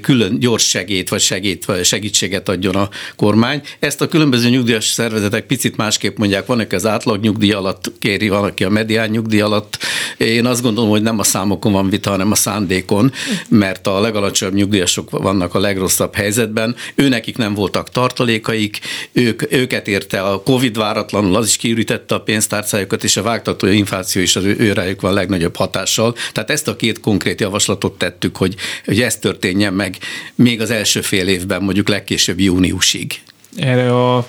[0.00, 3.62] külön gyors segét vagy segít, vagy segítséget adjon a kormány.
[3.78, 8.28] Ezt a különböző nyugdíjas szervezetek picit másképp mondják, van, aki az átlag nyugdíj alatt kéri,
[8.28, 9.78] van, aki a medián nyugdíj alatt.
[10.16, 13.12] Én azt gondolom, hogy nem a számokon van vita, hanem a szándékon,
[13.48, 16.76] mert a legalacsonyabb nyugdíjasok vannak a legrosszabb helyzetben.
[16.94, 18.80] Őnekik nem voltak tartalékaik,
[19.12, 24.22] ők, őket érte a COVID váratlanul az is kiürítette a pénztárcájukat, és a vágtató infláció
[24.22, 26.14] is az ő, ő rájuk van a legnagyobb hatással.
[26.32, 29.98] Tehát ezt a két konkrét javaslatot tettük, hogy, hogy ez történjen meg
[30.34, 33.20] még az első fél évben, mondjuk legkésőbb júniusig.
[33.56, 34.26] Erre a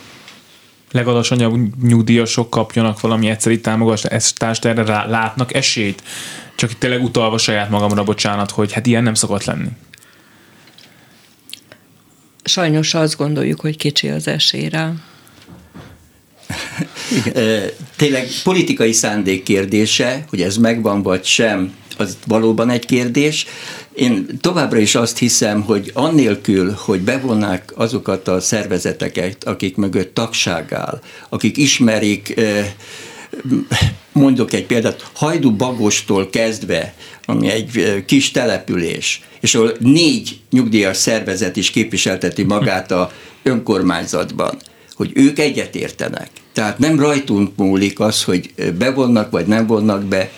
[0.95, 6.03] legalacsonyabb nyugdíjasok kapjanak valami egyszeri támogatást, erre rá, látnak esélyt?
[6.55, 9.69] Csak itt tényleg utalva saját magamra, bocsánat, hogy hát ilyen nem szokott lenni.
[12.43, 14.93] Sajnos azt gondoljuk, hogy kicsi az esély rá.
[17.95, 23.45] Tényleg politikai szándék kérdése, hogy ez megvan vagy sem, az valóban egy kérdés.
[23.95, 30.73] Én továbbra is azt hiszem, hogy annélkül, hogy bevonnák azokat a szervezeteket, akik mögött tagság
[30.73, 32.41] áll, akik ismerik
[34.12, 36.93] mondok egy példát, Hajdu Bagostól kezdve,
[37.25, 43.12] ami egy kis település, és ahol négy nyugdíjas szervezet is képviselteti magát a
[43.43, 44.58] önkormányzatban
[44.95, 46.29] hogy ők egyetértenek.
[46.53, 50.31] Tehát nem rajtunk múlik az, hogy bevonnak vagy nem vonnak be,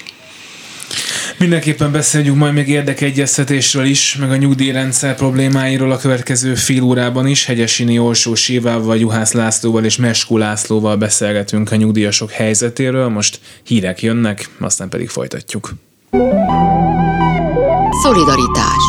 [1.37, 7.45] Mindenképpen beszéljünk majd még érdekegyeztetésről is, meg a nyugdíjrendszer problémáiról a következő fél órában is.
[7.45, 13.07] Hegyesini Olsó Sívával, Juhász Lászlóval és Meskú Lászlóval beszélgetünk a nyugdíjasok helyzetéről.
[13.07, 15.73] Most hírek jönnek, aztán pedig folytatjuk.
[18.03, 18.83] Szolidaritás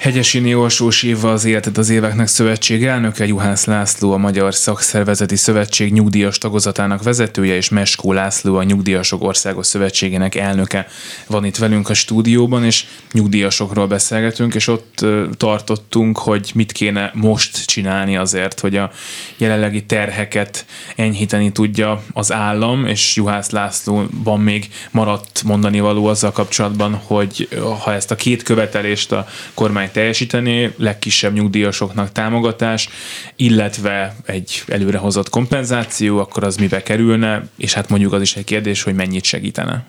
[0.00, 5.92] Hegyesini Orsós Éva az Életed az Éveknek Szövetség elnöke, Juhász László a Magyar Szakszervezeti Szövetség
[5.92, 10.86] nyugdíjas tagozatának vezetője, és Meskó László a Nyugdíjasok Országos Szövetségének elnöke
[11.26, 17.64] van itt velünk a stúdióban, és nyugdíjasokról beszélgetünk, és ott tartottunk, hogy mit kéne most
[17.64, 18.90] csinálni azért, hogy a
[19.36, 20.64] jelenlegi terheket
[20.96, 27.48] enyhíteni tudja az állam, és Juhász László van még maradt mondani való azzal kapcsolatban, hogy
[27.80, 32.88] ha ezt a két követelést a kormány teljesíteni, legkisebb nyugdíjasoknak támogatás,
[33.36, 38.82] illetve egy előrehozott kompenzáció, akkor az mibe kerülne, és hát mondjuk az is egy kérdés,
[38.82, 39.86] hogy mennyit segítene.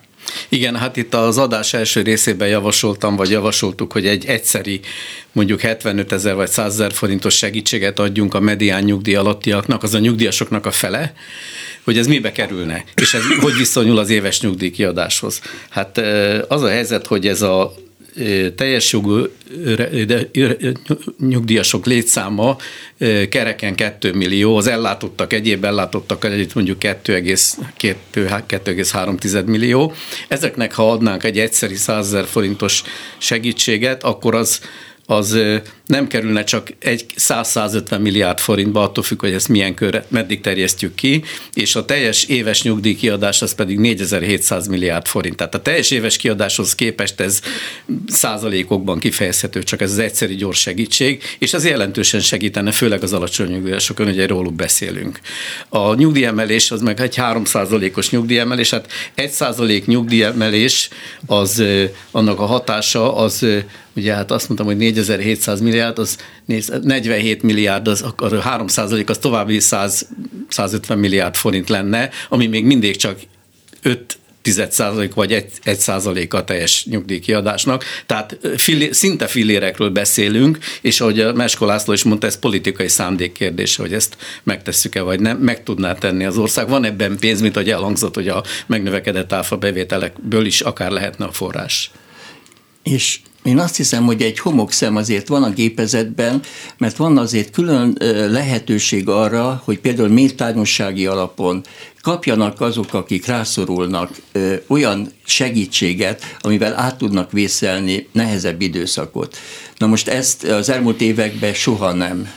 [0.50, 4.80] Igen, hát itt az adás első részében javasoltam, vagy javasoltuk, hogy egy egyszeri
[5.32, 10.00] mondjuk 75 ezer vagy 100 ezer forintos segítséget adjunk a medián nyugdíj alattiaknak, az a
[10.00, 11.14] nyugdíjasoknak a fele,
[11.84, 15.42] hogy ez mibe kerülne, és ez hogy viszonyul az éves nyugdíjkiadáshoz.
[15.70, 15.98] Hát
[16.48, 17.74] az a helyzet, hogy ez a
[18.56, 19.28] teljes jogú
[21.20, 22.58] nyugdíjasok létszáma
[23.30, 29.94] kereken 2 millió, az ellátottak, egyéb ellátottak együtt mondjuk 2,3 millió.
[30.28, 32.84] Ezeknek, ha adnánk egy egyszeri 100 ezer forintos
[33.18, 34.62] segítséget, akkor az
[35.06, 35.38] az
[35.92, 40.96] nem kerülne csak egy 100-150 milliárd forintba, attól függ, hogy ezt milyen körre, meddig terjesztjük
[40.96, 41.24] ki,
[41.54, 45.36] és a teljes éves nyugdíj kiadás az pedig 4700 milliárd forint.
[45.36, 47.40] Tehát a teljes éves kiadáshoz képest ez
[48.08, 53.48] százalékokban kifejezhető, csak ez az egyszerű gyors segítség, és ez jelentősen segítene, főleg az alacsony
[53.48, 55.20] nyugdíjasokon, ugye róluk beszélünk.
[55.70, 57.44] A nyugdíjemelés az meg egy 3
[57.96, 60.90] os nyugdíjemelés, hát 1 százalék nyugdíjemelés
[61.26, 61.64] az
[62.12, 63.46] annak a hatása az
[63.96, 69.60] ugye hát azt mondtam, hogy 4700 milliárd, az 47 milliárd, az akkor 3% az további
[69.60, 70.08] 100,
[70.48, 73.20] 150 milliárd forint lenne, ami még mindig csak
[73.82, 77.84] 5 tized százalék vagy egy, egy százalék a teljes nyugdíjkiadásnak.
[78.06, 83.32] Tehát fillé, szinte fillérekről beszélünk, és ahogy a Mesko László is mondta, ez politikai szándék
[83.32, 86.70] kérdése, hogy ezt megtesszük-e, vagy nem, meg tudná tenni az ország.
[86.70, 91.32] Van ebben pénz, mint ahogy elhangzott, hogy a megnövekedett áfa bevételekből is akár lehetne a
[91.32, 91.92] forrás.
[92.84, 96.42] És én azt hiszem, hogy egy homokszem azért van a gépezetben,
[96.78, 97.98] mert van azért külön
[98.32, 101.64] lehetőség arra, hogy például méltányossági alapon
[102.02, 104.10] kapjanak azok, akik rászorulnak
[104.68, 109.38] olyan segítséget, amivel át tudnak vészelni nehezebb időszakot.
[109.78, 112.32] Na most ezt az elmúlt években soha nem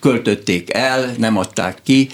[0.00, 2.08] költötték el, nem adták ki,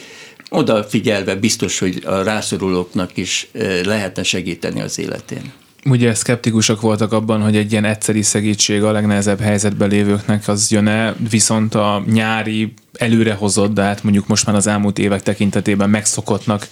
[0.51, 3.49] odafigyelve biztos, hogy a rászorulóknak is
[3.85, 5.53] lehetne segíteni az életén
[5.91, 11.15] ugye szkeptikusak voltak abban, hogy egy ilyen egyszeri segítség a legnehezebb helyzetben lévőknek az jön-e,
[11.31, 16.69] viszont a nyári előrehozott, de hát mondjuk most már az elmúlt évek tekintetében megszokottnak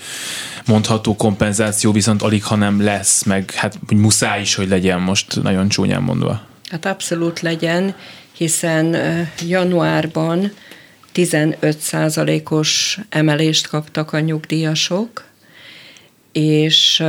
[0.66, 5.68] mondható kompenzáció viszont alig, ha nem lesz, meg hát muszáj is, hogy legyen most nagyon
[5.68, 6.40] csúnyán mondva.
[6.70, 7.94] Hát abszolút legyen,
[8.32, 8.96] hiszen
[9.46, 10.52] januárban
[11.14, 15.24] 15%-os emelést kaptak a nyugdíjasok,
[16.36, 17.02] és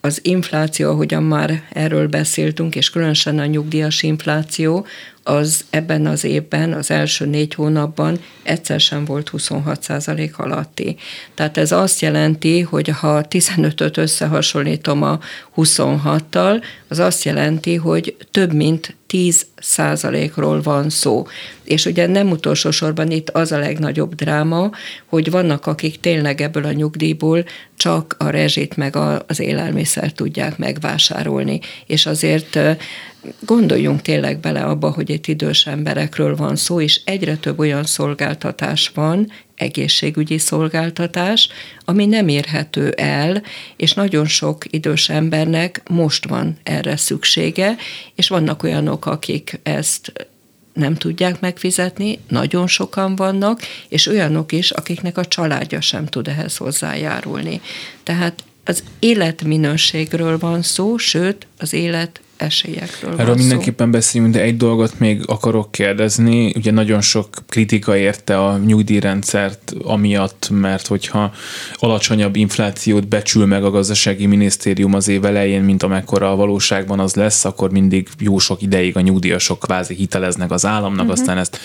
[0.00, 4.86] az infláció, ahogyan már erről beszéltünk, és különösen a nyugdíjas infláció,
[5.24, 10.96] az ebben az évben, az első négy hónapban egyszer sem volt 26% alatti.
[11.34, 15.18] Tehát ez azt jelenti, hogy ha 15-öt összehasonlítom a
[15.56, 21.26] 26-tal, az azt jelenti, hogy több mint 10 százalékról van szó.
[21.64, 24.70] És ugye nem utolsó sorban itt az a legnagyobb dráma,
[25.06, 27.44] hogy vannak, akik tényleg ebből a nyugdíjból
[27.76, 31.60] csak a rezsit meg az élelmiszer tudják megvásárolni.
[31.86, 32.58] És azért
[33.40, 38.90] gondoljunk tényleg bele abba, hogy itt idős emberekről van szó, és egyre több olyan szolgáltatás
[38.94, 41.48] van, egészségügyi szolgáltatás,
[41.84, 43.42] ami nem érhető el,
[43.76, 47.76] és nagyon sok idős embernek most van erre szüksége,
[48.14, 50.12] és vannak olyanok, akik ezt
[50.72, 56.56] nem tudják megfizetni, nagyon sokan vannak, és olyanok is, akiknek a családja sem tud ehhez
[56.56, 57.60] hozzájárulni.
[58.02, 64.98] Tehát az életminőségről van szó, sőt, az élet esélyekről Erről mindenképpen beszélünk, de egy dolgot
[64.98, 66.52] még akarok kérdezni.
[66.56, 71.32] Ugye nagyon sok kritika érte a nyugdíjrendszert amiatt, mert hogyha
[71.74, 77.14] alacsonyabb inflációt becsül meg a gazdasági minisztérium az év elején, mint amekkora a valóságban az
[77.14, 81.20] lesz, akkor mindig jó sok ideig a nyugdíjasok kvázi hiteleznek az államnak, uh-huh.
[81.20, 81.58] aztán ezt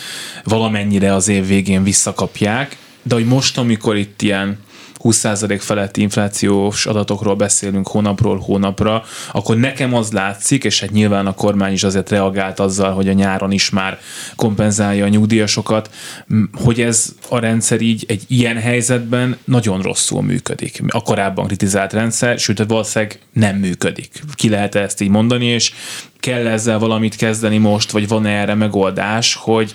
[0.43, 2.77] valamennyire az év végén visszakapják.
[3.03, 4.57] De hogy most, amikor itt ilyen
[5.03, 11.33] 20% feletti inflációs adatokról beszélünk hónapról hónapra, akkor nekem az látszik, és hát nyilván a
[11.33, 13.99] kormány is azért reagált azzal, hogy a nyáron is már
[14.35, 15.89] kompenzálja a nyugdíjasokat,
[16.53, 20.81] hogy ez a rendszer így egy ilyen helyzetben nagyon rosszul működik.
[20.87, 24.23] A korábban kritizált rendszer, sőt, valószínűleg nem működik.
[24.33, 25.71] Ki lehet ezt így mondani, és
[26.19, 29.73] kell ezzel valamit kezdeni most, vagy van erre megoldás, hogy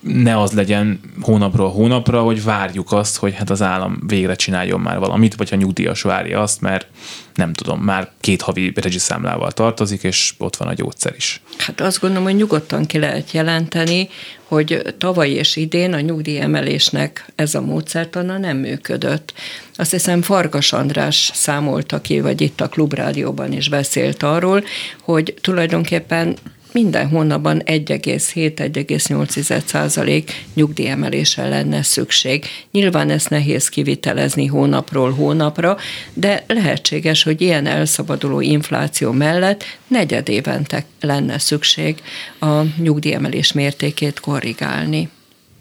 [0.00, 4.98] ne az legyen hónapról hónapra, hogy várjuk azt, hogy hát az állam végre csináljon már
[4.98, 6.86] valamit, vagy a nyugdíjas várja azt, mert
[7.34, 11.40] nem tudom, már két havi rezsiszámlával tartozik, és ott van a gyógyszer is.
[11.58, 14.08] Hát azt gondolom, hogy nyugodtan ki lehet jelenteni,
[14.44, 19.32] hogy tavaly és idén a nyugdíjemelésnek ez a módszertana nem működött.
[19.76, 24.64] Azt hiszem Farkas András számolta ki, vagy itt a Klubrádióban is beszélt arról,
[25.00, 26.36] hogy tulajdonképpen
[26.80, 32.44] minden hónapban 1,7-1,8 százalék nyugdíjemelésre lenne szükség.
[32.70, 35.76] Nyilván ezt nehéz kivitelezni hónapról hónapra,
[36.14, 42.02] de lehetséges, hogy ilyen elszabaduló infláció mellett negyed évente lenne szükség
[42.40, 45.08] a nyugdíjemelés mértékét korrigálni.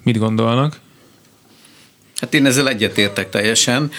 [0.04, 0.80] Mit gondolnak?
[2.22, 3.92] Hát én ezzel egyetértek teljesen,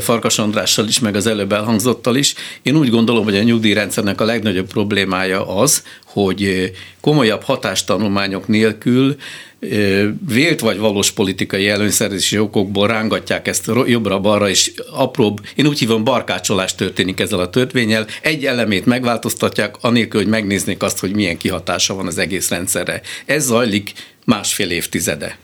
[0.00, 2.34] Farkas Andrással is, meg az előbb elhangzottal is.
[2.62, 9.16] Én úgy gondolom, hogy a nyugdíjrendszernek a legnagyobb problémája az, hogy komolyabb hatástanulmányok nélkül
[10.28, 16.74] vélt vagy valós politikai előnyszerzési okokból rángatják ezt jobbra-balra, és apróbb, én úgy hívom, barkácsolás
[16.74, 18.06] történik ezzel a törvényel.
[18.22, 23.00] Egy elemét megváltoztatják, anélkül, hogy megnéznék azt, hogy milyen kihatása van az egész rendszerre.
[23.26, 23.92] Ez zajlik
[24.24, 25.38] másfél évtizede.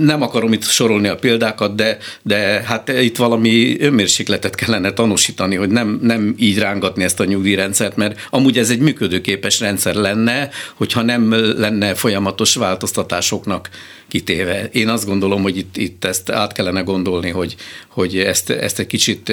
[0.00, 2.36] Nem akarom itt sorolni a példákat, de, de
[2.66, 8.26] hát itt valami önmérsékletet kellene tanúsítani, hogy nem, nem így rángatni ezt a nyugdíjrendszert, mert
[8.30, 13.68] amúgy ez egy működőképes rendszer lenne, hogyha nem lenne folyamatos változtatásoknak
[14.08, 14.68] kitéve.
[14.72, 17.56] Én azt gondolom, hogy itt, itt ezt át kellene gondolni, hogy,
[17.88, 19.32] hogy ezt, ezt egy kicsit,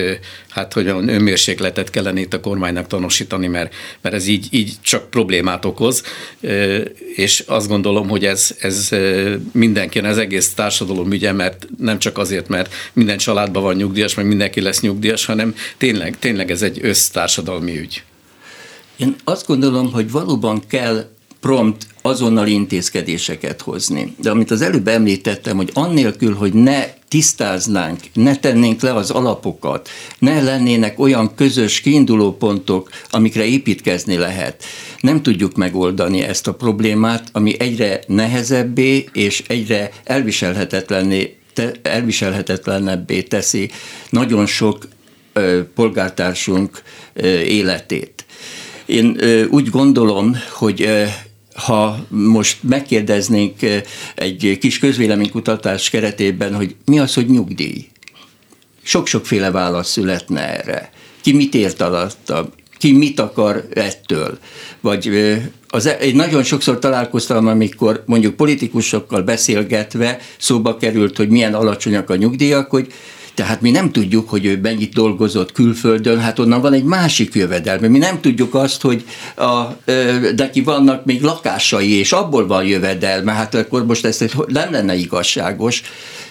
[0.49, 5.65] hát hogy önmérsékletet kellene itt a kormánynak tanúsítani, mert, mert ez így, így csak problémát
[5.65, 6.03] okoz,
[7.15, 8.89] és azt gondolom, hogy ez, ez
[9.59, 14.27] mindenki, az egész társadalom ügye, mert nem csak azért, mert minden családban van nyugdíjas, meg
[14.27, 18.03] mindenki lesz nyugdíjas, hanem tényleg, tényleg ez egy össztársadalmi ügy.
[18.97, 24.15] Én azt gondolom, hogy valóban kell prompt azonnal intézkedéseket hozni.
[24.21, 29.89] De amit az előbb említettem, hogy annélkül, hogy ne tisztáznánk, ne tennénk le az alapokat,
[30.19, 34.63] ne lennének olyan közös kiindulópontok, amikre építkezni lehet.
[34.99, 41.33] Nem tudjuk megoldani ezt a problémát, ami egyre nehezebbé és egyre elviselhetetlenné
[41.81, 43.69] elviselhetetlenebbé teszi
[44.09, 44.87] nagyon sok
[45.33, 46.81] ö, polgártársunk
[47.13, 48.25] ö, életét.
[48.85, 50.89] Én ö, úgy gondolom, hogy
[51.59, 53.81] ha most megkérdeznénk eh,
[54.15, 57.87] egy kis közvéleménykutatás keretében, hogy mi az, hogy nyugdíj?
[58.83, 60.91] Sok-sokféle válasz születne erre.
[61.21, 62.49] Ki mit ért alatta?
[62.77, 64.39] Ki mit akar ettől?
[64.81, 71.29] Vagy eh, az, e- én nagyon sokszor találkoztam, amikor mondjuk politikusokkal beszélgetve szóba került, hogy
[71.29, 72.93] milyen alacsonyak a nyugdíjak, hogy
[73.39, 77.87] tehát mi nem tudjuk, hogy ő mennyit dolgozott külföldön, hát onnan van egy másik jövedelme.
[77.87, 79.63] Mi nem tudjuk azt, hogy a,
[80.35, 85.81] neki vannak még lakásai, és abból van jövedelme, hát akkor most ez nem lenne igazságos.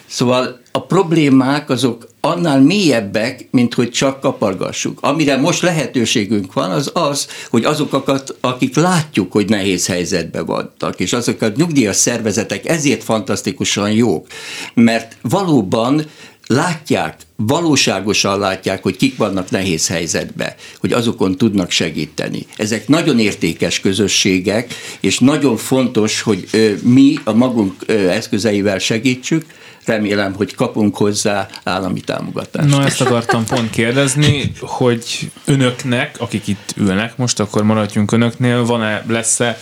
[0.06, 4.98] Szóval a problémák azok annál mélyebbek, mint hogy csak kapargassuk.
[5.00, 11.12] Amire most lehetőségünk van, az az, hogy azokat, akik látjuk, hogy nehéz helyzetben vannak, és
[11.12, 14.26] azok a nyugdíjas szervezetek ezért fantasztikusan jók,
[14.74, 16.04] mert valóban
[16.48, 22.46] látják, valóságosan látják, hogy kik vannak nehéz helyzetbe, hogy azokon tudnak segíteni.
[22.56, 26.48] Ezek nagyon értékes közösségek, és nagyon fontos, hogy
[26.82, 29.44] mi a magunk eszközeivel segítsük,
[29.88, 32.68] remélem, hogy kapunk hozzá állami támogatást.
[32.68, 39.04] Na, ezt akartam pont kérdezni, hogy önöknek, akik itt ülnek most, akkor maradjunk önöknél, van-e,
[39.08, 39.58] lesz-e,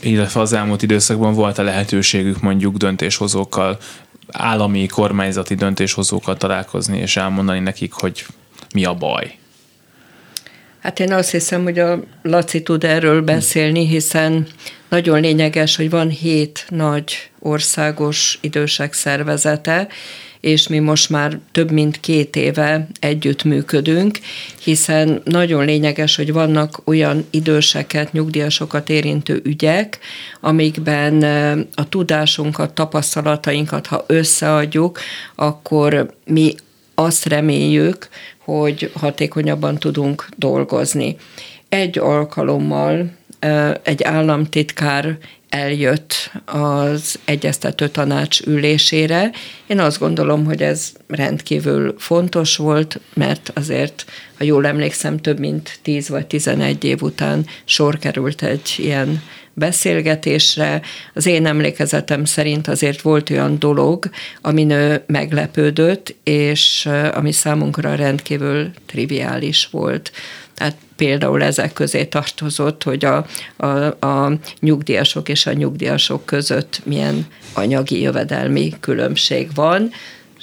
[0.00, 3.78] illetve az elmúlt időszakban volt-e lehetőségük mondjuk döntéshozókkal
[4.32, 8.26] állami kormányzati döntéshozókkal találkozni, és elmondani nekik, hogy
[8.74, 9.38] mi a baj?
[10.80, 14.46] Hát én azt hiszem, hogy a Laci tud erről beszélni, hiszen
[14.88, 19.88] nagyon lényeges, hogy van hét nagy országos idősek szervezete,
[20.44, 24.18] és mi most már több mint két éve együtt működünk,
[24.62, 29.98] hiszen nagyon lényeges, hogy vannak olyan időseket, nyugdíjasokat érintő ügyek,
[30.40, 31.22] amikben
[31.74, 35.00] a tudásunkat, tapasztalatainkat, ha összeadjuk,
[35.34, 36.54] akkor mi
[36.94, 41.16] azt reméljük, hogy hatékonyabban tudunk dolgozni.
[41.68, 43.10] Egy alkalommal
[43.82, 45.18] egy államtitkár
[45.54, 49.30] eljött az egyeztető tanács ülésére.
[49.66, 54.04] Én azt gondolom, hogy ez rendkívül fontos volt, mert azért,
[54.38, 60.80] ha jól emlékszem, több mint 10 vagy 11 év után sor került egy ilyen beszélgetésre.
[61.14, 68.70] Az én emlékezetem szerint azért volt olyan dolog, amin ő meglepődött, és ami számunkra rendkívül
[68.86, 70.12] triviális volt.
[70.54, 73.66] Tehát például ezek közé tartozott, hogy a, a,
[74.06, 79.90] a nyugdíjasok és a nyugdíjasok között milyen anyagi jövedelmi különbség van,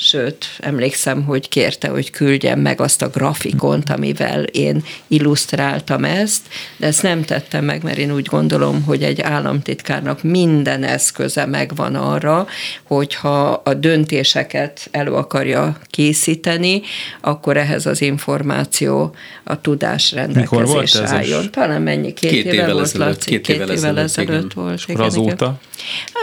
[0.02, 6.42] sőt, emlékszem, hogy kérte, hogy küldjem meg azt a grafikont, amivel én illusztráltam ezt,
[6.78, 11.96] de ezt nem tettem meg, mert én úgy gondolom, hogy egy államtitkárnak minden eszköze megvan
[11.96, 12.48] arra,
[12.84, 16.82] hogyha a döntéseket elő akarja készíteni,
[17.22, 21.52] akkor ehhez az információ, a tudás rendelkezésre álljon.
[21.52, 22.14] Talán mennyi?
[22.14, 23.30] Két, két éve volt, ezelőtt, Laci?
[23.30, 24.84] Két, két évvel ezelőtt, ezelőtt volt.
[24.88, 25.60] Igen, azóta?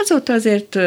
[0.03, 0.79] Azóta azért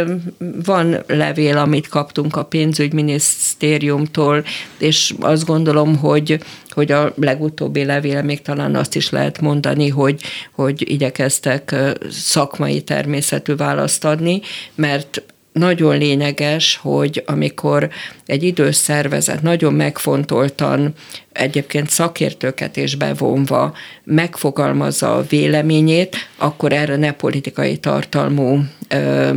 [0.64, 4.45] van levél, amit kaptunk a pénz pénzügyminisztériumtól,
[4.78, 10.22] és azt gondolom, hogy hogy a legutóbbi levél még talán azt is lehet mondani, hogy,
[10.53, 11.74] hogy igyekeztek
[12.11, 14.41] szakmai természetű választ adni,
[14.74, 15.22] mert
[15.53, 17.89] nagyon lényeges, hogy amikor
[18.26, 20.93] egy idős szervezet nagyon megfontoltan,
[21.33, 23.74] egyébként szakértőket is bevonva
[24.05, 29.30] megfogalmazza a véleményét, akkor erre ne politikai tartalmú ö,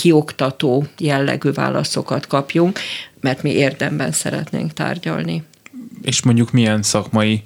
[0.00, 2.78] kioktató jellegű válaszokat kapjunk,
[3.20, 5.42] mert mi érdemben szeretnénk tárgyalni.
[6.02, 7.42] És mondjuk milyen szakmai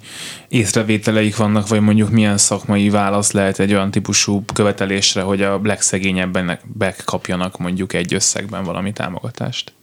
[0.47, 6.61] észrevételeik vannak, vagy mondjuk milyen szakmai válasz lehet egy olyan típusú követelésre, hogy a legszegényebbenek
[7.05, 9.73] kapjanak mondjuk egy összegben valami támogatást?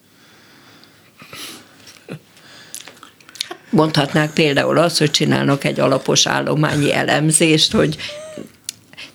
[3.70, 7.96] Mondhatnák például azt, hogy csinálnak egy alapos állományi elemzést, hogy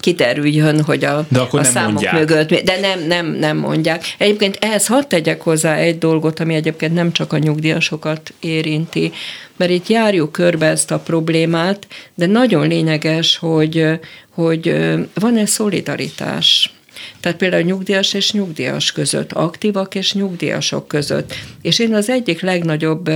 [0.07, 2.13] kiterüljön, hogy a, de akkor a nem számok mondják.
[2.13, 4.15] mögött, de nem, nem, nem mondják.
[4.17, 9.11] Egyébként ehhez hadd tegyek hozzá egy dolgot, ami egyébként nem csak a nyugdíjasokat érinti,
[9.57, 13.85] mert itt járjuk körbe ezt a problémát, de nagyon lényeges, hogy,
[14.29, 14.75] hogy
[15.13, 16.71] van-e szolidaritás
[17.19, 21.33] tehát például nyugdíjas és nyugdíjas között, aktívak és nyugdíjasok között.
[21.61, 23.09] És én az egyik legnagyobb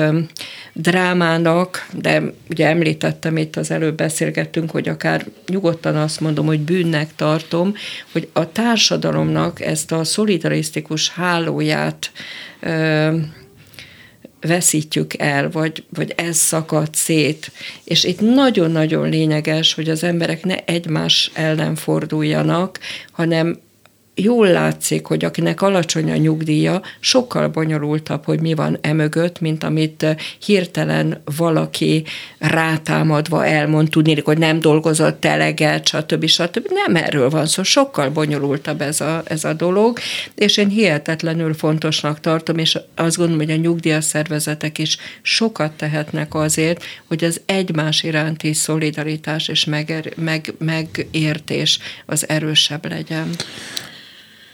[0.73, 7.15] drámának, de ugye említettem itt az előbb beszélgettünk, hogy akár nyugodtan azt mondom, hogy bűnnek
[7.15, 7.73] tartom,
[8.11, 12.11] hogy a társadalomnak ezt a szolidarisztikus hálóját
[14.41, 17.51] veszítjük el, vagy, vagy ez szakad szét.
[17.83, 22.79] És itt nagyon-nagyon lényeges, hogy az emberek ne egymás ellen forduljanak,
[23.11, 23.59] hanem
[24.15, 30.03] jól látszik, hogy akinek alacsony a nyugdíja, sokkal bonyolultabb, hogy mi van emögött, mint amit
[30.03, 32.03] eh, hirtelen valaki
[32.37, 36.25] rátámadva elmond, tudni, hogy nem dolgozott eleget, stb.
[36.25, 36.67] stb.
[36.69, 39.99] Nem erről van szó, sokkal bonyolultabb ez a, ez a dolog,
[40.35, 46.35] és én hihetetlenül fontosnak tartom, és azt gondolom, hogy a nyugdíjas szervezetek is sokat tehetnek
[46.35, 53.29] azért, hogy az egymás iránti szolidaritás és meger, meg, megértés az erősebb legyen.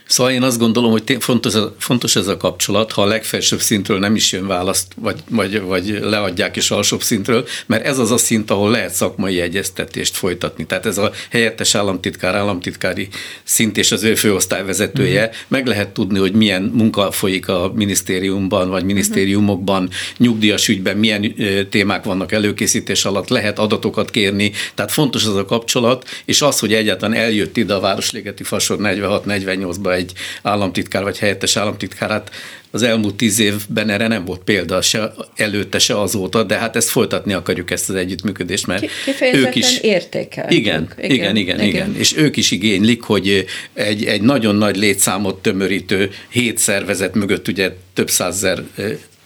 [0.08, 4.14] Szóval én azt gondolom, hogy fontos, fontos ez a kapcsolat, ha a legfelsőbb szintről nem
[4.14, 8.50] is jön választ, vagy, vagy, vagy leadják is alsóbb szintről, mert ez az a szint,
[8.50, 10.66] ahol lehet szakmai egyeztetést folytatni.
[10.66, 13.08] Tehát ez a helyettes államtitkár, államtitkári
[13.44, 15.36] szint és az ő főosztályvezetője, uh-huh.
[15.48, 19.96] meg lehet tudni, hogy milyen munka folyik a minisztériumban, vagy minisztériumokban, uh-huh.
[20.16, 21.34] nyugdíjas ügyben, milyen
[21.70, 26.72] témák vannak előkészítés alatt, lehet adatokat kérni, tehát fontos ez a kapcsolat, és az, hogy
[26.72, 32.30] egyáltalán eljött ide a Városligeti Fasor 46-48-ba egy államtitkár vagy helyettes államtitkár, hát
[32.70, 36.88] az elmúlt tíz évben erre nem volt példa se előtte, se azóta, de hát ezt
[36.88, 38.86] folytatni akarjuk ezt az együttműködést, mert
[39.32, 40.50] ők is értékel.
[40.50, 45.42] Igen, igen, igen, igen, igen, és ők is igénylik, hogy egy, egy nagyon nagy létszámot
[45.42, 48.62] tömörítő hét szervezet mögött ugye több százezer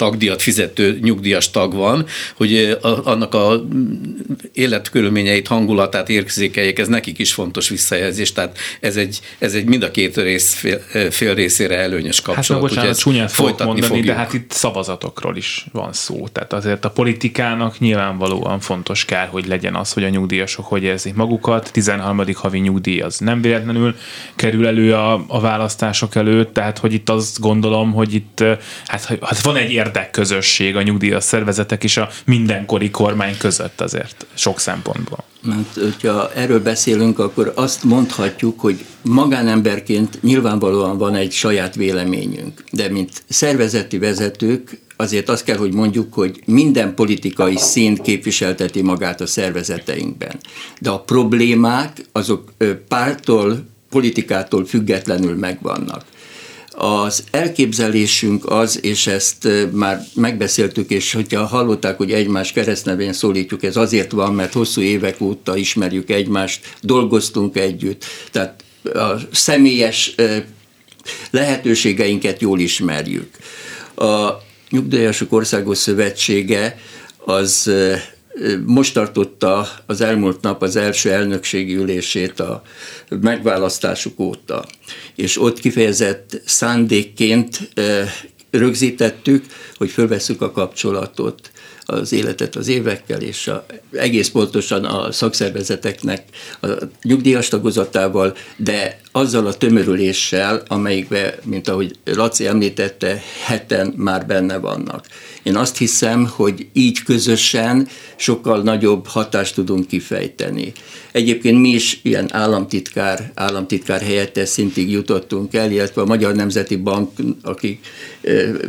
[0.02, 3.64] tagdíjat fizető nyugdíjas tag van, hogy annak a
[4.52, 9.90] életkörülményeit, hangulatát érzékeljék, ez nekik is fontos visszajelzés, tehát ez egy, ez egy mind a
[9.90, 10.80] két rész fél,
[11.10, 12.62] fél részére előnyös kapcsolat.
[12.62, 14.06] Hát bocsánat, csúnyán fogok mondani, fogjuk.
[14.06, 16.28] de hát itt szavazatokról is van szó.
[16.28, 21.14] Tehát azért a politikának nyilvánvalóan fontos kell, hogy legyen az, hogy a nyugdíjasok hogy érzik
[21.14, 21.72] magukat.
[21.72, 22.24] 13.
[22.34, 23.94] havi nyugdíj az nem véletlenül
[24.36, 28.44] kerül elő a, a választások előtt, tehát hogy itt azt gondolom, hogy itt
[28.86, 34.60] hát, hát van egy érdekközösség a nyugdíjas szervezetek és a mindenkori kormány között azért sok
[34.60, 35.24] szempontból.
[35.42, 42.88] Mert hogyha erről beszélünk, akkor azt mondhatjuk, hogy magánemberként nyilvánvalóan van egy saját véleményünk, de
[42.88, 49.26] mint szervezeti vezetők azért azt kell, hogy mondjuk, hogy minden politikai szín képviselteti magát a
[49.26, 50.38] szervezeteinkben.
[50.80, 52.52] De a problémák azok
[52.88, 56.04] pártól politikától függetlenül megvannak.
[56.74, 63.76] Az elképzelésünk az, és ezt már megbeszéltük, és hogyha hallották, hogy egymás keresztnevén szólítjuk, ez
[63.76, 70.14] azért van, mert hosszú évek óta ismerjük egymást, dolgoztunk együtt, tehát a személyes
[71.30, 73.36] lehetőségeinket jól ismerjük.
[73.94, 74.30] A
[74.70, 76.78] Nyugdíjasok Országos Szövetsége
[77.18, 77.70] az
[78.66, 82.62] most tartotta az elmúlt nap az első elnökségi ülését a
[83.20, 84.64] megválasztásuk óta,
[85.14, 87.70] és ott kifejezett szándékként
[88.50, 89.44] rögzítettük,
[89.76, 91.50] hogy fölveszük a kapcsolatot
[91.86, 96.22] az életet az évekkel, és a, egész pontosan a szakszervezeteknek
[96.60, 96.68] a
[97.02, 105.06] nyugdíjas tagozatával, de azzal a tömörüléssel, amelyikben, mint ahogy Laci említette, heten már benne vannak.
[105.42, 110.72] Én azt hiszem, hogy így közösen sokkal nagyobb hatást tudunk kifejteni.
[111.12, 117.10] Egyébként mi is ilyen államtitkár, államtitkár helyettes szintig jutottunk el, illetve a Magyar Nemzeti Bank,
[117.42, 117.86] akik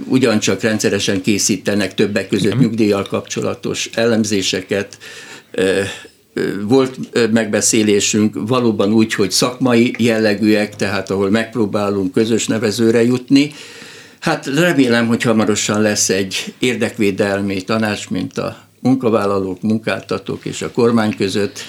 [0.07, 4.97] ugyancsak rendszeresen készítenek többek között nyugdíjjal kapcsolatos elemzéseket,
[6.61, 6.97] volt
[7.31, 13.51] megbeszélésünk valóban úgy, hogy szakmai jellegűek, tehát ahol megpróbálunk közös nevezőre jutni.
[14.19, 21.15] Hát remélem, hogy hamarosan lesz egy érdekvédelmi tanács, mint a munkavállalók, munkáltatók és a kormány
[21.15, 21.59] között,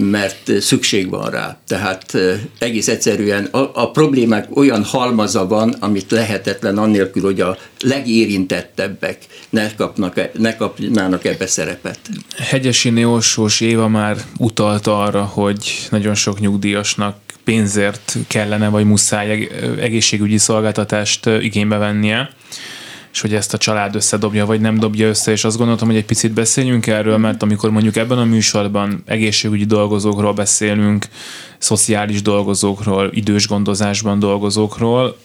[0.00, 1.58] mert szükség van rá.
[1.66, 2.16] Tehát
[2.58, 9.18] egész egyszerűen a, a problémák olyan halmaza van, amit lehetetlen annélkül, hogy a legérintettebbek
[9.50, 11.98] ne, kapnak, ne kapnának ebbe szerepet.
[12.36, 19.48] Hegyesi Neorsós Éva már utalt arra, hogy nagyon sok nyugdíjasnak pénzért kellene vagy muszáj
[19.80, 22.30] egészségügyi szolgáltatást igénybe vennie
[23.12, 26.04] és hogy ezt a család összedobja, vagy nem dobja össze, és azt gondoltam, hogy egy
[26.04, 31.06] picit beszéljünk erről, mert amikor mondjuk ebben a műsorban egészségügyi dolgozókról beszélünk,
[31.58, 35.16] szociális dolgozókról, idős gondozásban dolgozókról,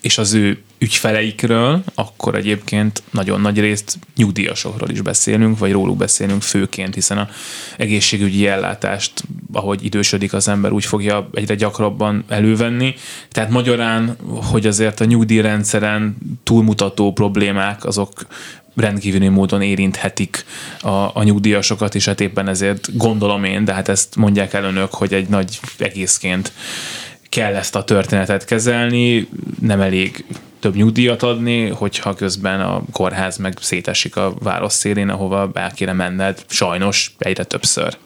[0.00, 6.42] és az ő ügyfeleikről, akkor egyébként nagyon nagy részt nyugdíjasokról is beszélünk, vagy róluk beszélünk
[6.42, 7.28] főként, hiszen a
[7.76, 9.22] egészségügyi ellátást,
[9.52, 12.94] ahogy idősödik az ember, úgy fogja egyre gyakrabban elővenni.
[13.32, 18.26] Tehát magyarán, hogy azért a nyugdíjrendszeren túlmutató problémák, azok
[18.76, 20.44] rendkívüli módon érinthetik
[20.80, 24.94] a, a nyugdíjasokat, és hát éppen ezért gondolom én, de hát ezt mondják el önök,
[24.94, 26.52] hogy egy nagy egészként
[27.28, 29.28] kell ezt a történetet kezelni,
[29.60, 30.24] nem elég
[30.60, 35.92] több nyugdíjat adni, hogyha közben a kórház meg szétesik a város szélén, ahova el kéne
[35.92, 37.96] menned, sajnos egyre többször.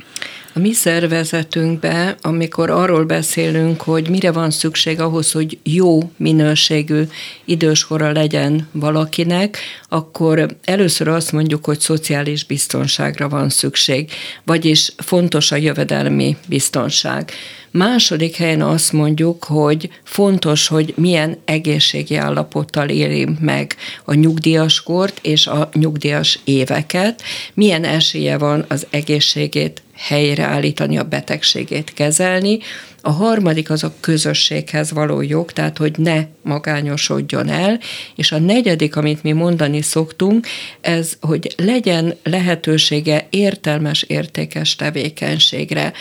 [0.54, 7.02] A mi szervezetünkben, amikor arról beszélünk, hogy mire van szükség ahhoz, hogy jó minőségű
[7.44, 9.58] időskora legyen valakinek,
[9.88, 14.10] akkor először azt mondjuk, hogy szociális biztonságra van szükség,
[14.44, 17.30] vagyis fontos a jövedelmi biztonság.
[17.72, 25.18] Második helyen azt mondjuk, hogy fontos, hogy milyen egészségi állapottal éli meg a nyugdíjas kort
[25.22, 27.22] és a nyugdíjas éveket,
[27.54, 32.58] milyen esélye van az egészségét helyreállítani, a betegségét kezelni.
[33.00, 37.80] A harmadik az a közösséghez való jog, tehát hogy ne magányosodjon el,
[38.16, 40.46] és a negyedik, amit mi mondani szoktunk,
[40.80, 45.92] ez, hogy legyen lehetősége értelmes, értékes tevékenységre.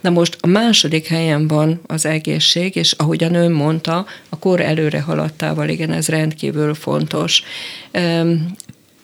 [0.00, 5.00] Na most a második helyen van az egészség, és ahogyan ön mondta, a kor előre
[5.00, 7.42] haladtával, igen, ez rendkívül fontos.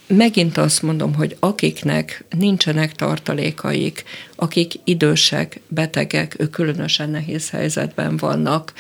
[0.09, 4.05] Megint azt mondom, hogy akiknek nincsenek tartalékaik,
[4.37, 8.73] akik idősek, betegek, ők különösen nehéz helyzetben vannak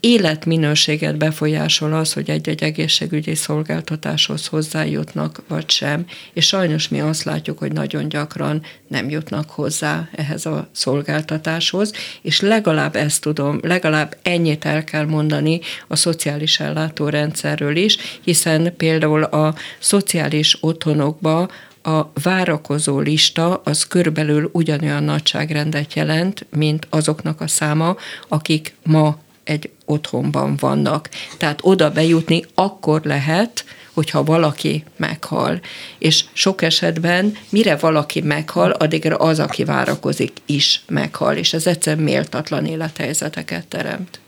[0.00, 7.58] életminőséget befolyásol az, hogy egy-egy egészségügyi szolgáltatáshoz hozzájutnak, vagy sem, és sajnos mi azt látjuk,
[7.58, 11.92] hogy nagyon gyakran nem jutnak hozzá ehhez a szolgáltatáshoz,
[12.22, 19.22] és legalább ezt tudom, legalább ennyit el kell mondani a szociális ellátórendszerről is, hiszen például
[19.22, 21.48] a szociális otthonokba
[21.82, 27.96] a várakozó lista az körülbelül ugyanolyan nagyságrendet jelent, mint azoknak a száma,
[28.28, 29.18] akik ma
[29.48, 31.08] egy otthonban vannak.
[31.38, 35.60] Tehát oda bejutni akkor lehet, hogyha valaki meghal.
[35.98, 42.02] És sok esetben, mire valaki meghal, addigra az, aki várakozik, is meghal, és ez egyszerűen
[42.02, 44.20] méltatlan élethelyzeteket teremt.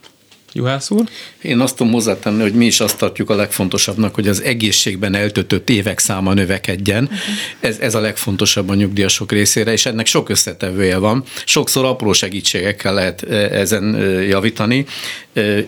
[0.53, 1.03] Juhász úr?
[1.41, 5.69] Én azt tudom hozzátenni, hogy mi is azt tartjuk a legfontosabbnak, hogy az egészségben eltöltött
[5.69, 7.03] évek száma növekedjen.
[7.03, 7.19] Uh-huh.
[7.59, 11.23] Ez, ez a legfontosabb a nyugdíjasok részére, és ennek sok összetevője van.
[11.45, 14.85] Sokszor apró segítségekkel lehet e, ezen e, javítani.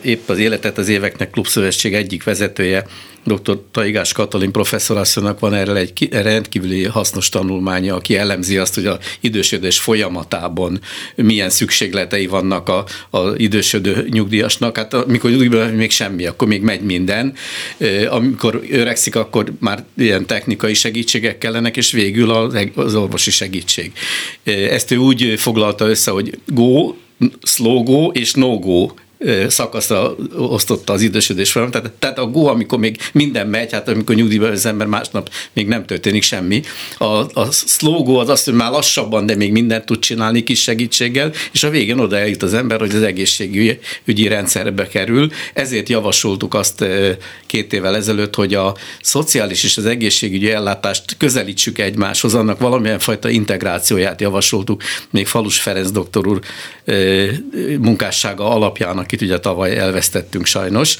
[0.01, 2.86] épp az Életet az éveknek klubszövetség egyik vezetője,
[3.24, 3.59] dr.
[3.71, 9.80] Taigás Katalin professzorasszonynak van erre egy rendkívüli hasznos tanulmánya, aki elemzi azt, hogy a idősödés
[9.80, 10.80] folyamatában
[11.15, 14.78] milyen szükségletei vannak a, a idősödő nyugdíjasnak.
[14.78, 17.34] Hát amikor nyugdíjban még semmi, akkor még megy minden.
[18.09, 22.32] Amikor öregszik, akkor már ilyen technikai segítségek kellenek, és végül
[22.76, 23.91] az, orvosi segítség.
[24.43, 26.93] Ezt ő úgy foglalta össze, hogy go,
[27.41, 28.88] slow go és no go
[29.47, 31.74] szakaszra osztotta az idősödés folyamat.
[31.74, 35.67] Tehát, tehát a go, amikor még minden megy, hát amikor nyugdíjban az ember másnap még
[35.67, 36.61] nem történik semmi.
[36.97, 37.05] A,
[37.39, 41.63] a slow az azt, hogy már lassabban, de még mindent tud csinálni kis segítséggel, és
[41.63, 45.32] a végén oda eljut az ember, hogy az egészségügyi rendszerbe kerül.
[45.53, 46.86] Ezért javasoltuk azt
[47.45, 53.30] két évvel ezelőtt, hogy a szociális és az egészségügyi ellátást közelítsük egymáshoz, annak valamilyen fajta
[53.30, 56.39] integrációját javasoltuk, még Falus Ferenc doktor úr
[57.80, 60.97] munkássága alapján, akit ugye tavaly elvesztettünk sajnos,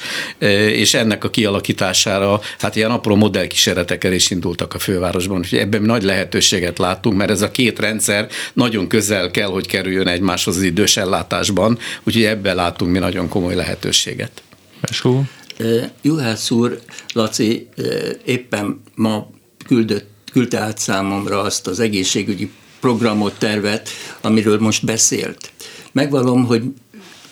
[0.68, 6.02] és ennek a kialakítására hát ilyen apró modellkísérletekkel is indultak a fővárosban, úgyhogy ebben nagy
[6.02, 10.96] lehetőséget láttunk, mert ez a két rendszer nagyon közel kell, hogy kerüljön egymáshoz az idős
[10.96, 14.42] ellátásban, úgyhogy ebben látunk mi nagyon komoly lehetőséget.
[14.80, 15.22] Esó.
[16.02, 16.80] Juhász úr,
[17.12, 17.68] Laci
[18.24, 19.30] éppen ma
[19.66, 22.50] küldött, küldte át számomra azt az egészségügyi
[22.80, 23.88] programot, tervet,
[24.20, 25.52] amiről most beszélt.
[25.92, 26.62] Megvalom, hogy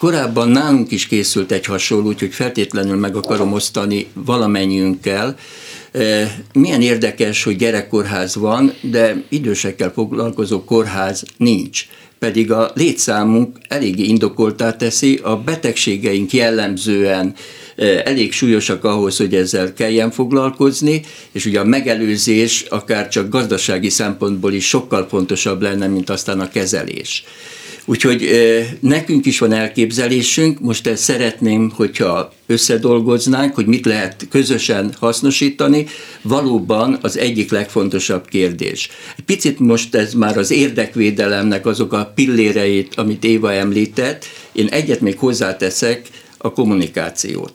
[0.03, 5.37] korábban nálunk is készült egy hasonló, úgyhogy feltétlenül meg akarom osztani valamennyiünkkel.
[5.93, 11.87] E, milyen érdekes, hogy gyerekkorház van, de idősekkel foglalkozó kórház nincs
[12.19, 17.35] pedig a létszámunk eléggé indokoltá teszi, a betegségeink jellemzően
[17.77, 23.89] e, elég súlyosak ahhoz, hogy ezzel kelljen foglalkozni, és ugye a megelőzés akár csak gazdasági
[23.89, 27.25] szempontból is sokkal fontosabb lenne, mint aztán a kezelés.
[27.85, 28.31] Úgyhogy
[28.81, 35.87] nekünk is van elképzelésünk, most ezt szeretném, hogyha összedolgoznánk, hogy mit lehet közösen hasznosítani,
[36.23, 38.89] valóban az egyik legfontosabb kérdés.
[39.27, 45.19] Picit most ez már az érdekvédelemnek azok a pilléreit, amit Éva említett, én egyet még
[45.19, 46.09] hozzáteszek,
[46.45, 47.55] a kommunikációt,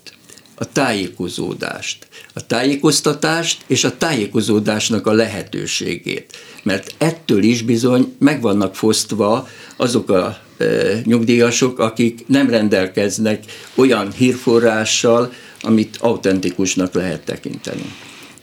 [0.59, 6.37] a tájékozódást, a tájékoztatást és a tájékozódásnak a lehetőségét.
[6.63, 10.65] Mert ettől is bizony meg vannak fosztva azok a e,
[11.03, 13.43] nyugdíjasok, akik nem rendelkeznek
[13.75, 17.93] olyan hírforrással, amit autentikusnak lehet tekinteni.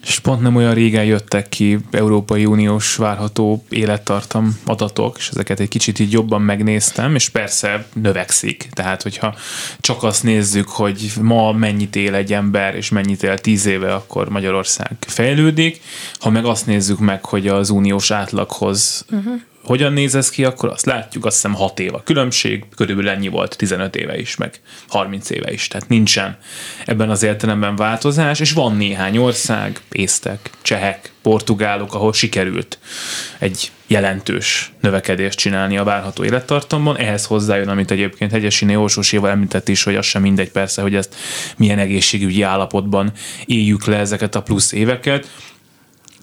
[0.07, 5.69] És pont nem olyan régen jöttek ki Európai Uniós várható élettartam adatok, és ezeket egy
[5.69, 8.69] kicsit így jobban megnéztem, és persze növekszik.
[8.73, 9.35] Tehát, hogyha
[9.81, 14.29] csak azt nézzük, hogy ma mennyit él egy ember, és mennyit él tíz éve, akkor
[14.29, 15.81] Magyarország fejlődik.
[16.19, 20.69] Ha meg azt nézzük meg, hogy az uniós átlaghoz uh-huh hogyan néz ez ki, akkor
[20.69, 24.61] azt látjuk, azt hiszem 6 év a különbség, körülbelül ennyi volt 15 éve is, meg
[24.89, 26.39] 30 éve is, tehát nincsen
[26.85, 32.79] ebben az értelemben változás, és van néhány ország, észtek, csehek, portugálok, ahol sikerült
[33.39, 36.97] egy jelentős növekedést csinálni a várható élettartamban.
[36.97, 41.15] Ehhez hozzájön, amit egyébként Hegyesiné Orsoséval említett is, hogy az sem mindegy persze, hogy ezt
[41.57, 43.13] milyen egészségügyi állapotban
[43.45, 45.29] éljük le ezeket a plusz éveket.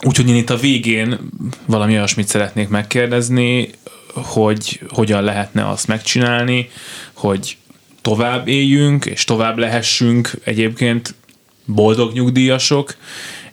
[0.04, 1.20] Úgyhogy én itt a végén
[1.66, 3.70] valami olyasmit szeretnék megkérdezni,
[4.14, 6.70] hogy hogyan lehetne azt megcsinálni,
[7.14, 7.58] hogy
[8.02, 11.16] tovább éljünk, és tovább lehessünk egyébként
[11.66, 12.96] boldog nyugdíjasok,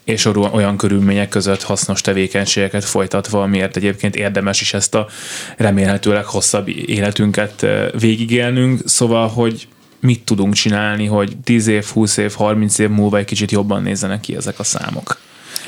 [0.05, 5.09] és olyan körülmények között hasznos tevékenységeket folytatva, miért egyébként érdemes is ezt a
[5.57, 8.81] remélhetőleg hosszabb életünket eh, végigélnünk.
[8.85, 9.69] Szóval, hogy
[10.01, 14.21] mit tudunk csinálni, hogy 10 év, 20 év, 30 év múlva egy kicsit jobban nézzenek
[14.21, 15.19] ki ezek a számok.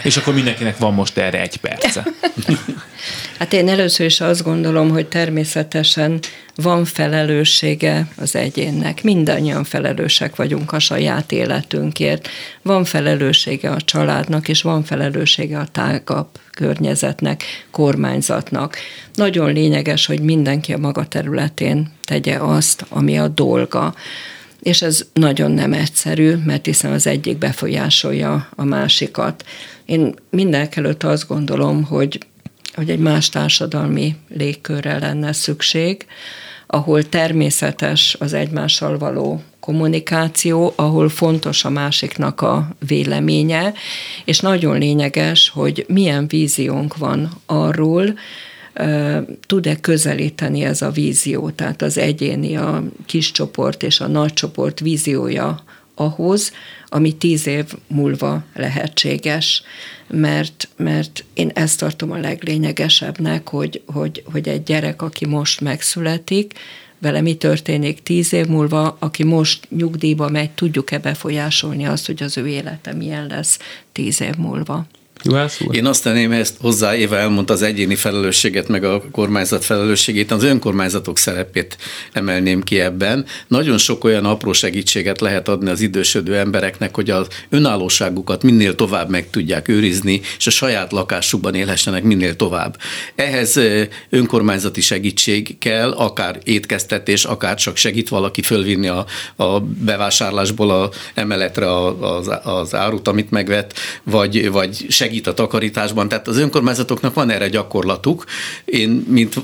[0.02, 2.04] És akkor mindenkinek van most erre egy perce.
[3.38, 6.18] Hát én először is azt gondolom, hogy természetesen
[6.54, 9.02] van felelőssége az egyénnek.
[9.02, 12.28] Mindannyian felelősek vagyunk a saját életünkért.
[12.62, 18.76] Van felelőssége a családnak, és van felelőssége a tágabb környezetnek, kormányzatnak.
[19.14, 23.94] Nagyon lényeges, hogy mindenki a maga területén tegye azt, ami a dolga
[24.62, 29.44] és ez nagyon nem egyszerű, mert hiszen az egyik befolyásolja a másikat.
[29.90, 32.18] Én mindenek előtt azt gondolom, hogy,
[32.74, 36.06] hogy egy más társadalmi légkörre lenne szükség,
[36.66, 43.72] ahol természetes az egymással való kommunikáció, ahol fontos a másiknak a véleménye,
[44.24, 48.18] és nagyon lényeges, hogy milyen víziónk van arról,
[49.46, 54.80] tud-e közelíteni ez a vízió, tehát az egyéni, a kis csoport és a nagy csoport
[54.80, 55.64] víziója
[55.94, 56.52] ahhoz,
[56.92, 59.62] ami tíz év múlva lehetséges,
[60.08, 66.52] mert, mert én ezt tartom a leglényegesebbnek, hogy, hogy, hogy egy gyerek, aki most megszületik,
[66.98, 72.36] vele mi történik tíz év múlva, aki most nyugdíjba megy, tudjuk-e befolyásolni azt, hogy az
[72.36, 73.58] ő élete milyen lesz
[73.92, 74.86] tíz év múlva.
[75.22, 75.76] Juhász úr?
[75.76, 80.42] Én azt tenném ezt hozzá, Éva elmondta az egyéni felelősséget, meg a kormányzat felelősségét, az
[80.42, 81.76] önkormányzatok szerepét
[82.12, 83.26] emelném ki ebben.
[83.46, 89.08] Nagyon sok olyan apró segítséget lehet adni az idősödő embereknek, hogy az önállóságukat minél tovább
[89.08, 92.76] meg tudják őrizni, és a saját lakásukban élhessenek minél tovább.
[93.14, 93.60] Ehhez
[94.10, 99.06] önkormányzati segítség kell, akár étkeztetés, akár csak segít valaki fölvinni a,
[99.36, 106.08] a bevásárlásból a emeletre az, az árut, amit megvet, vagy, vagy segít segít a takarításban,
[106.08, 108.24] tehát az önkormányzatoknak van erre gyakorlatuk.
[108.64, 109.34] Én, mint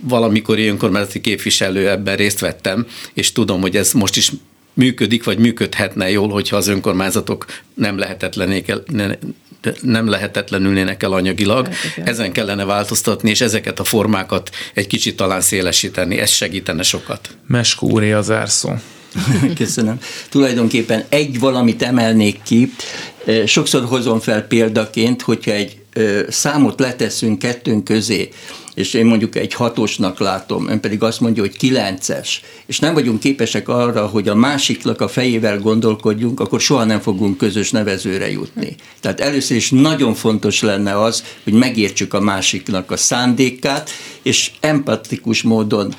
[0.00, 4.32] valamikori önkormányzati képviselő ebben részt vettem, és tudom, hogy ez most is
[4.74, 9.06] működik, vagy működhetne jól, hogyha az önkormányzatok nem lehetetlenék el, ne,
[9.80, 11.66] nem lehetetlenülnének el anyagilag.
[11.66, 16.18] Hát, Ezen kellene változtatni, és ezeket a formákat egy kicsit talán szélesíteni.
[16.18, 17.28] Ez segítene sokat.
[17.46, 18.70] Meskúré az árszó.
[19.54, 19.98] Köszönöm.
[20.30, 22.72] Tulajdonképpen egy valamit emelnék ki.
[23.46, 25.76] Sokszor hozom fel példaként, hogyha egy
[26.28, 28.28] számot leteszünk kettőnk közé,
[28.74, 33.20] és én mondjuk egy hatosnak látom, ön pedig azt mondja, hogy kilences, és nem vagyunk
[33.20, 38.74] képesek arra, hogy a másiknak a fejével gondolkodjunk, akkor soha nem fogunk közös nevezőre jutni.
[39.00, 43.90] Tehát először is nagyon fontos lenne az, hogy megértsük a másiknak a szándékát,
[44.22, 45.94] és empatikus módon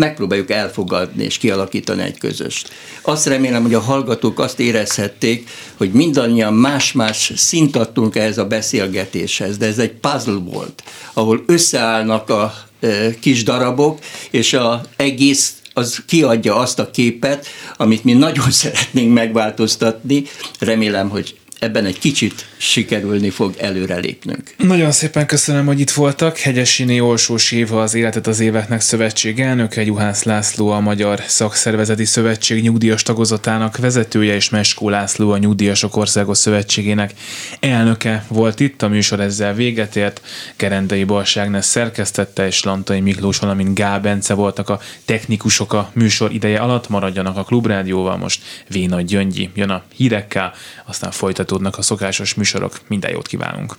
[0.00, 2.70] megpróbáljuk elfogadni és kialakítani egy közöst.
[3.02, 9.56] Azt remélem, hogy a hallgatók azt érezhették, hogy mindannyian más-más szint adtunk ehhez a beszélgetéshez,
[9.56, 10.82] de ez egy puzzle volt,
[11.12, 13.98] ahol összeállnak a e, kis darabok,
[14.30, 17.46] és a egész az kiadja azt a képet,
[17.76, 20.24] amit mi nagyon szeretnénk megváltoztatni.
[20.58, 24.54] Remélem, hogy ebben egy kicsit sikerülni fog előrelépnünk.
[24.56, 26.38] Nagyon szépen köszönöm, hogy itt voltak.
[26.38, 32.62] Hegyesini Olsós Éva az Életet az Éveknek Szövetség elnöke, Juhász László a Magyar Szakszervezeti Szövetség
[32.62, 37.12] nyugdíjas tagozatának vezetője, és Meskó László a Nyugdíjasok Országos Szövetségének
[37.60, 38.82] elnöke volt itt.
[38.82, 40.20] A műsor ezzel véget ért.
[40.56, 46.88] Gerendai Balságnesz szerkesztette, és Lantai Miklós, valamint Gál voltak a technikusok a műsor ideje alatt.
[46.88, 50.52] Maradjanak a Klubrádióval, most Véna Gyöngyi jön a hírekkel,
[50.86, 52.72] aztán folytat folytatódnak a szokásos műsorok.
[52.86, 53.76] Minden jót kívánunk!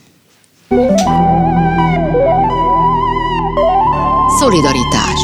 [4.40, 5.20] Szolidaritás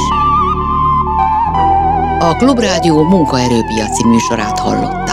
[2.19, 5.06] A Klubrádió munkaerőpiaci műsorát hallott.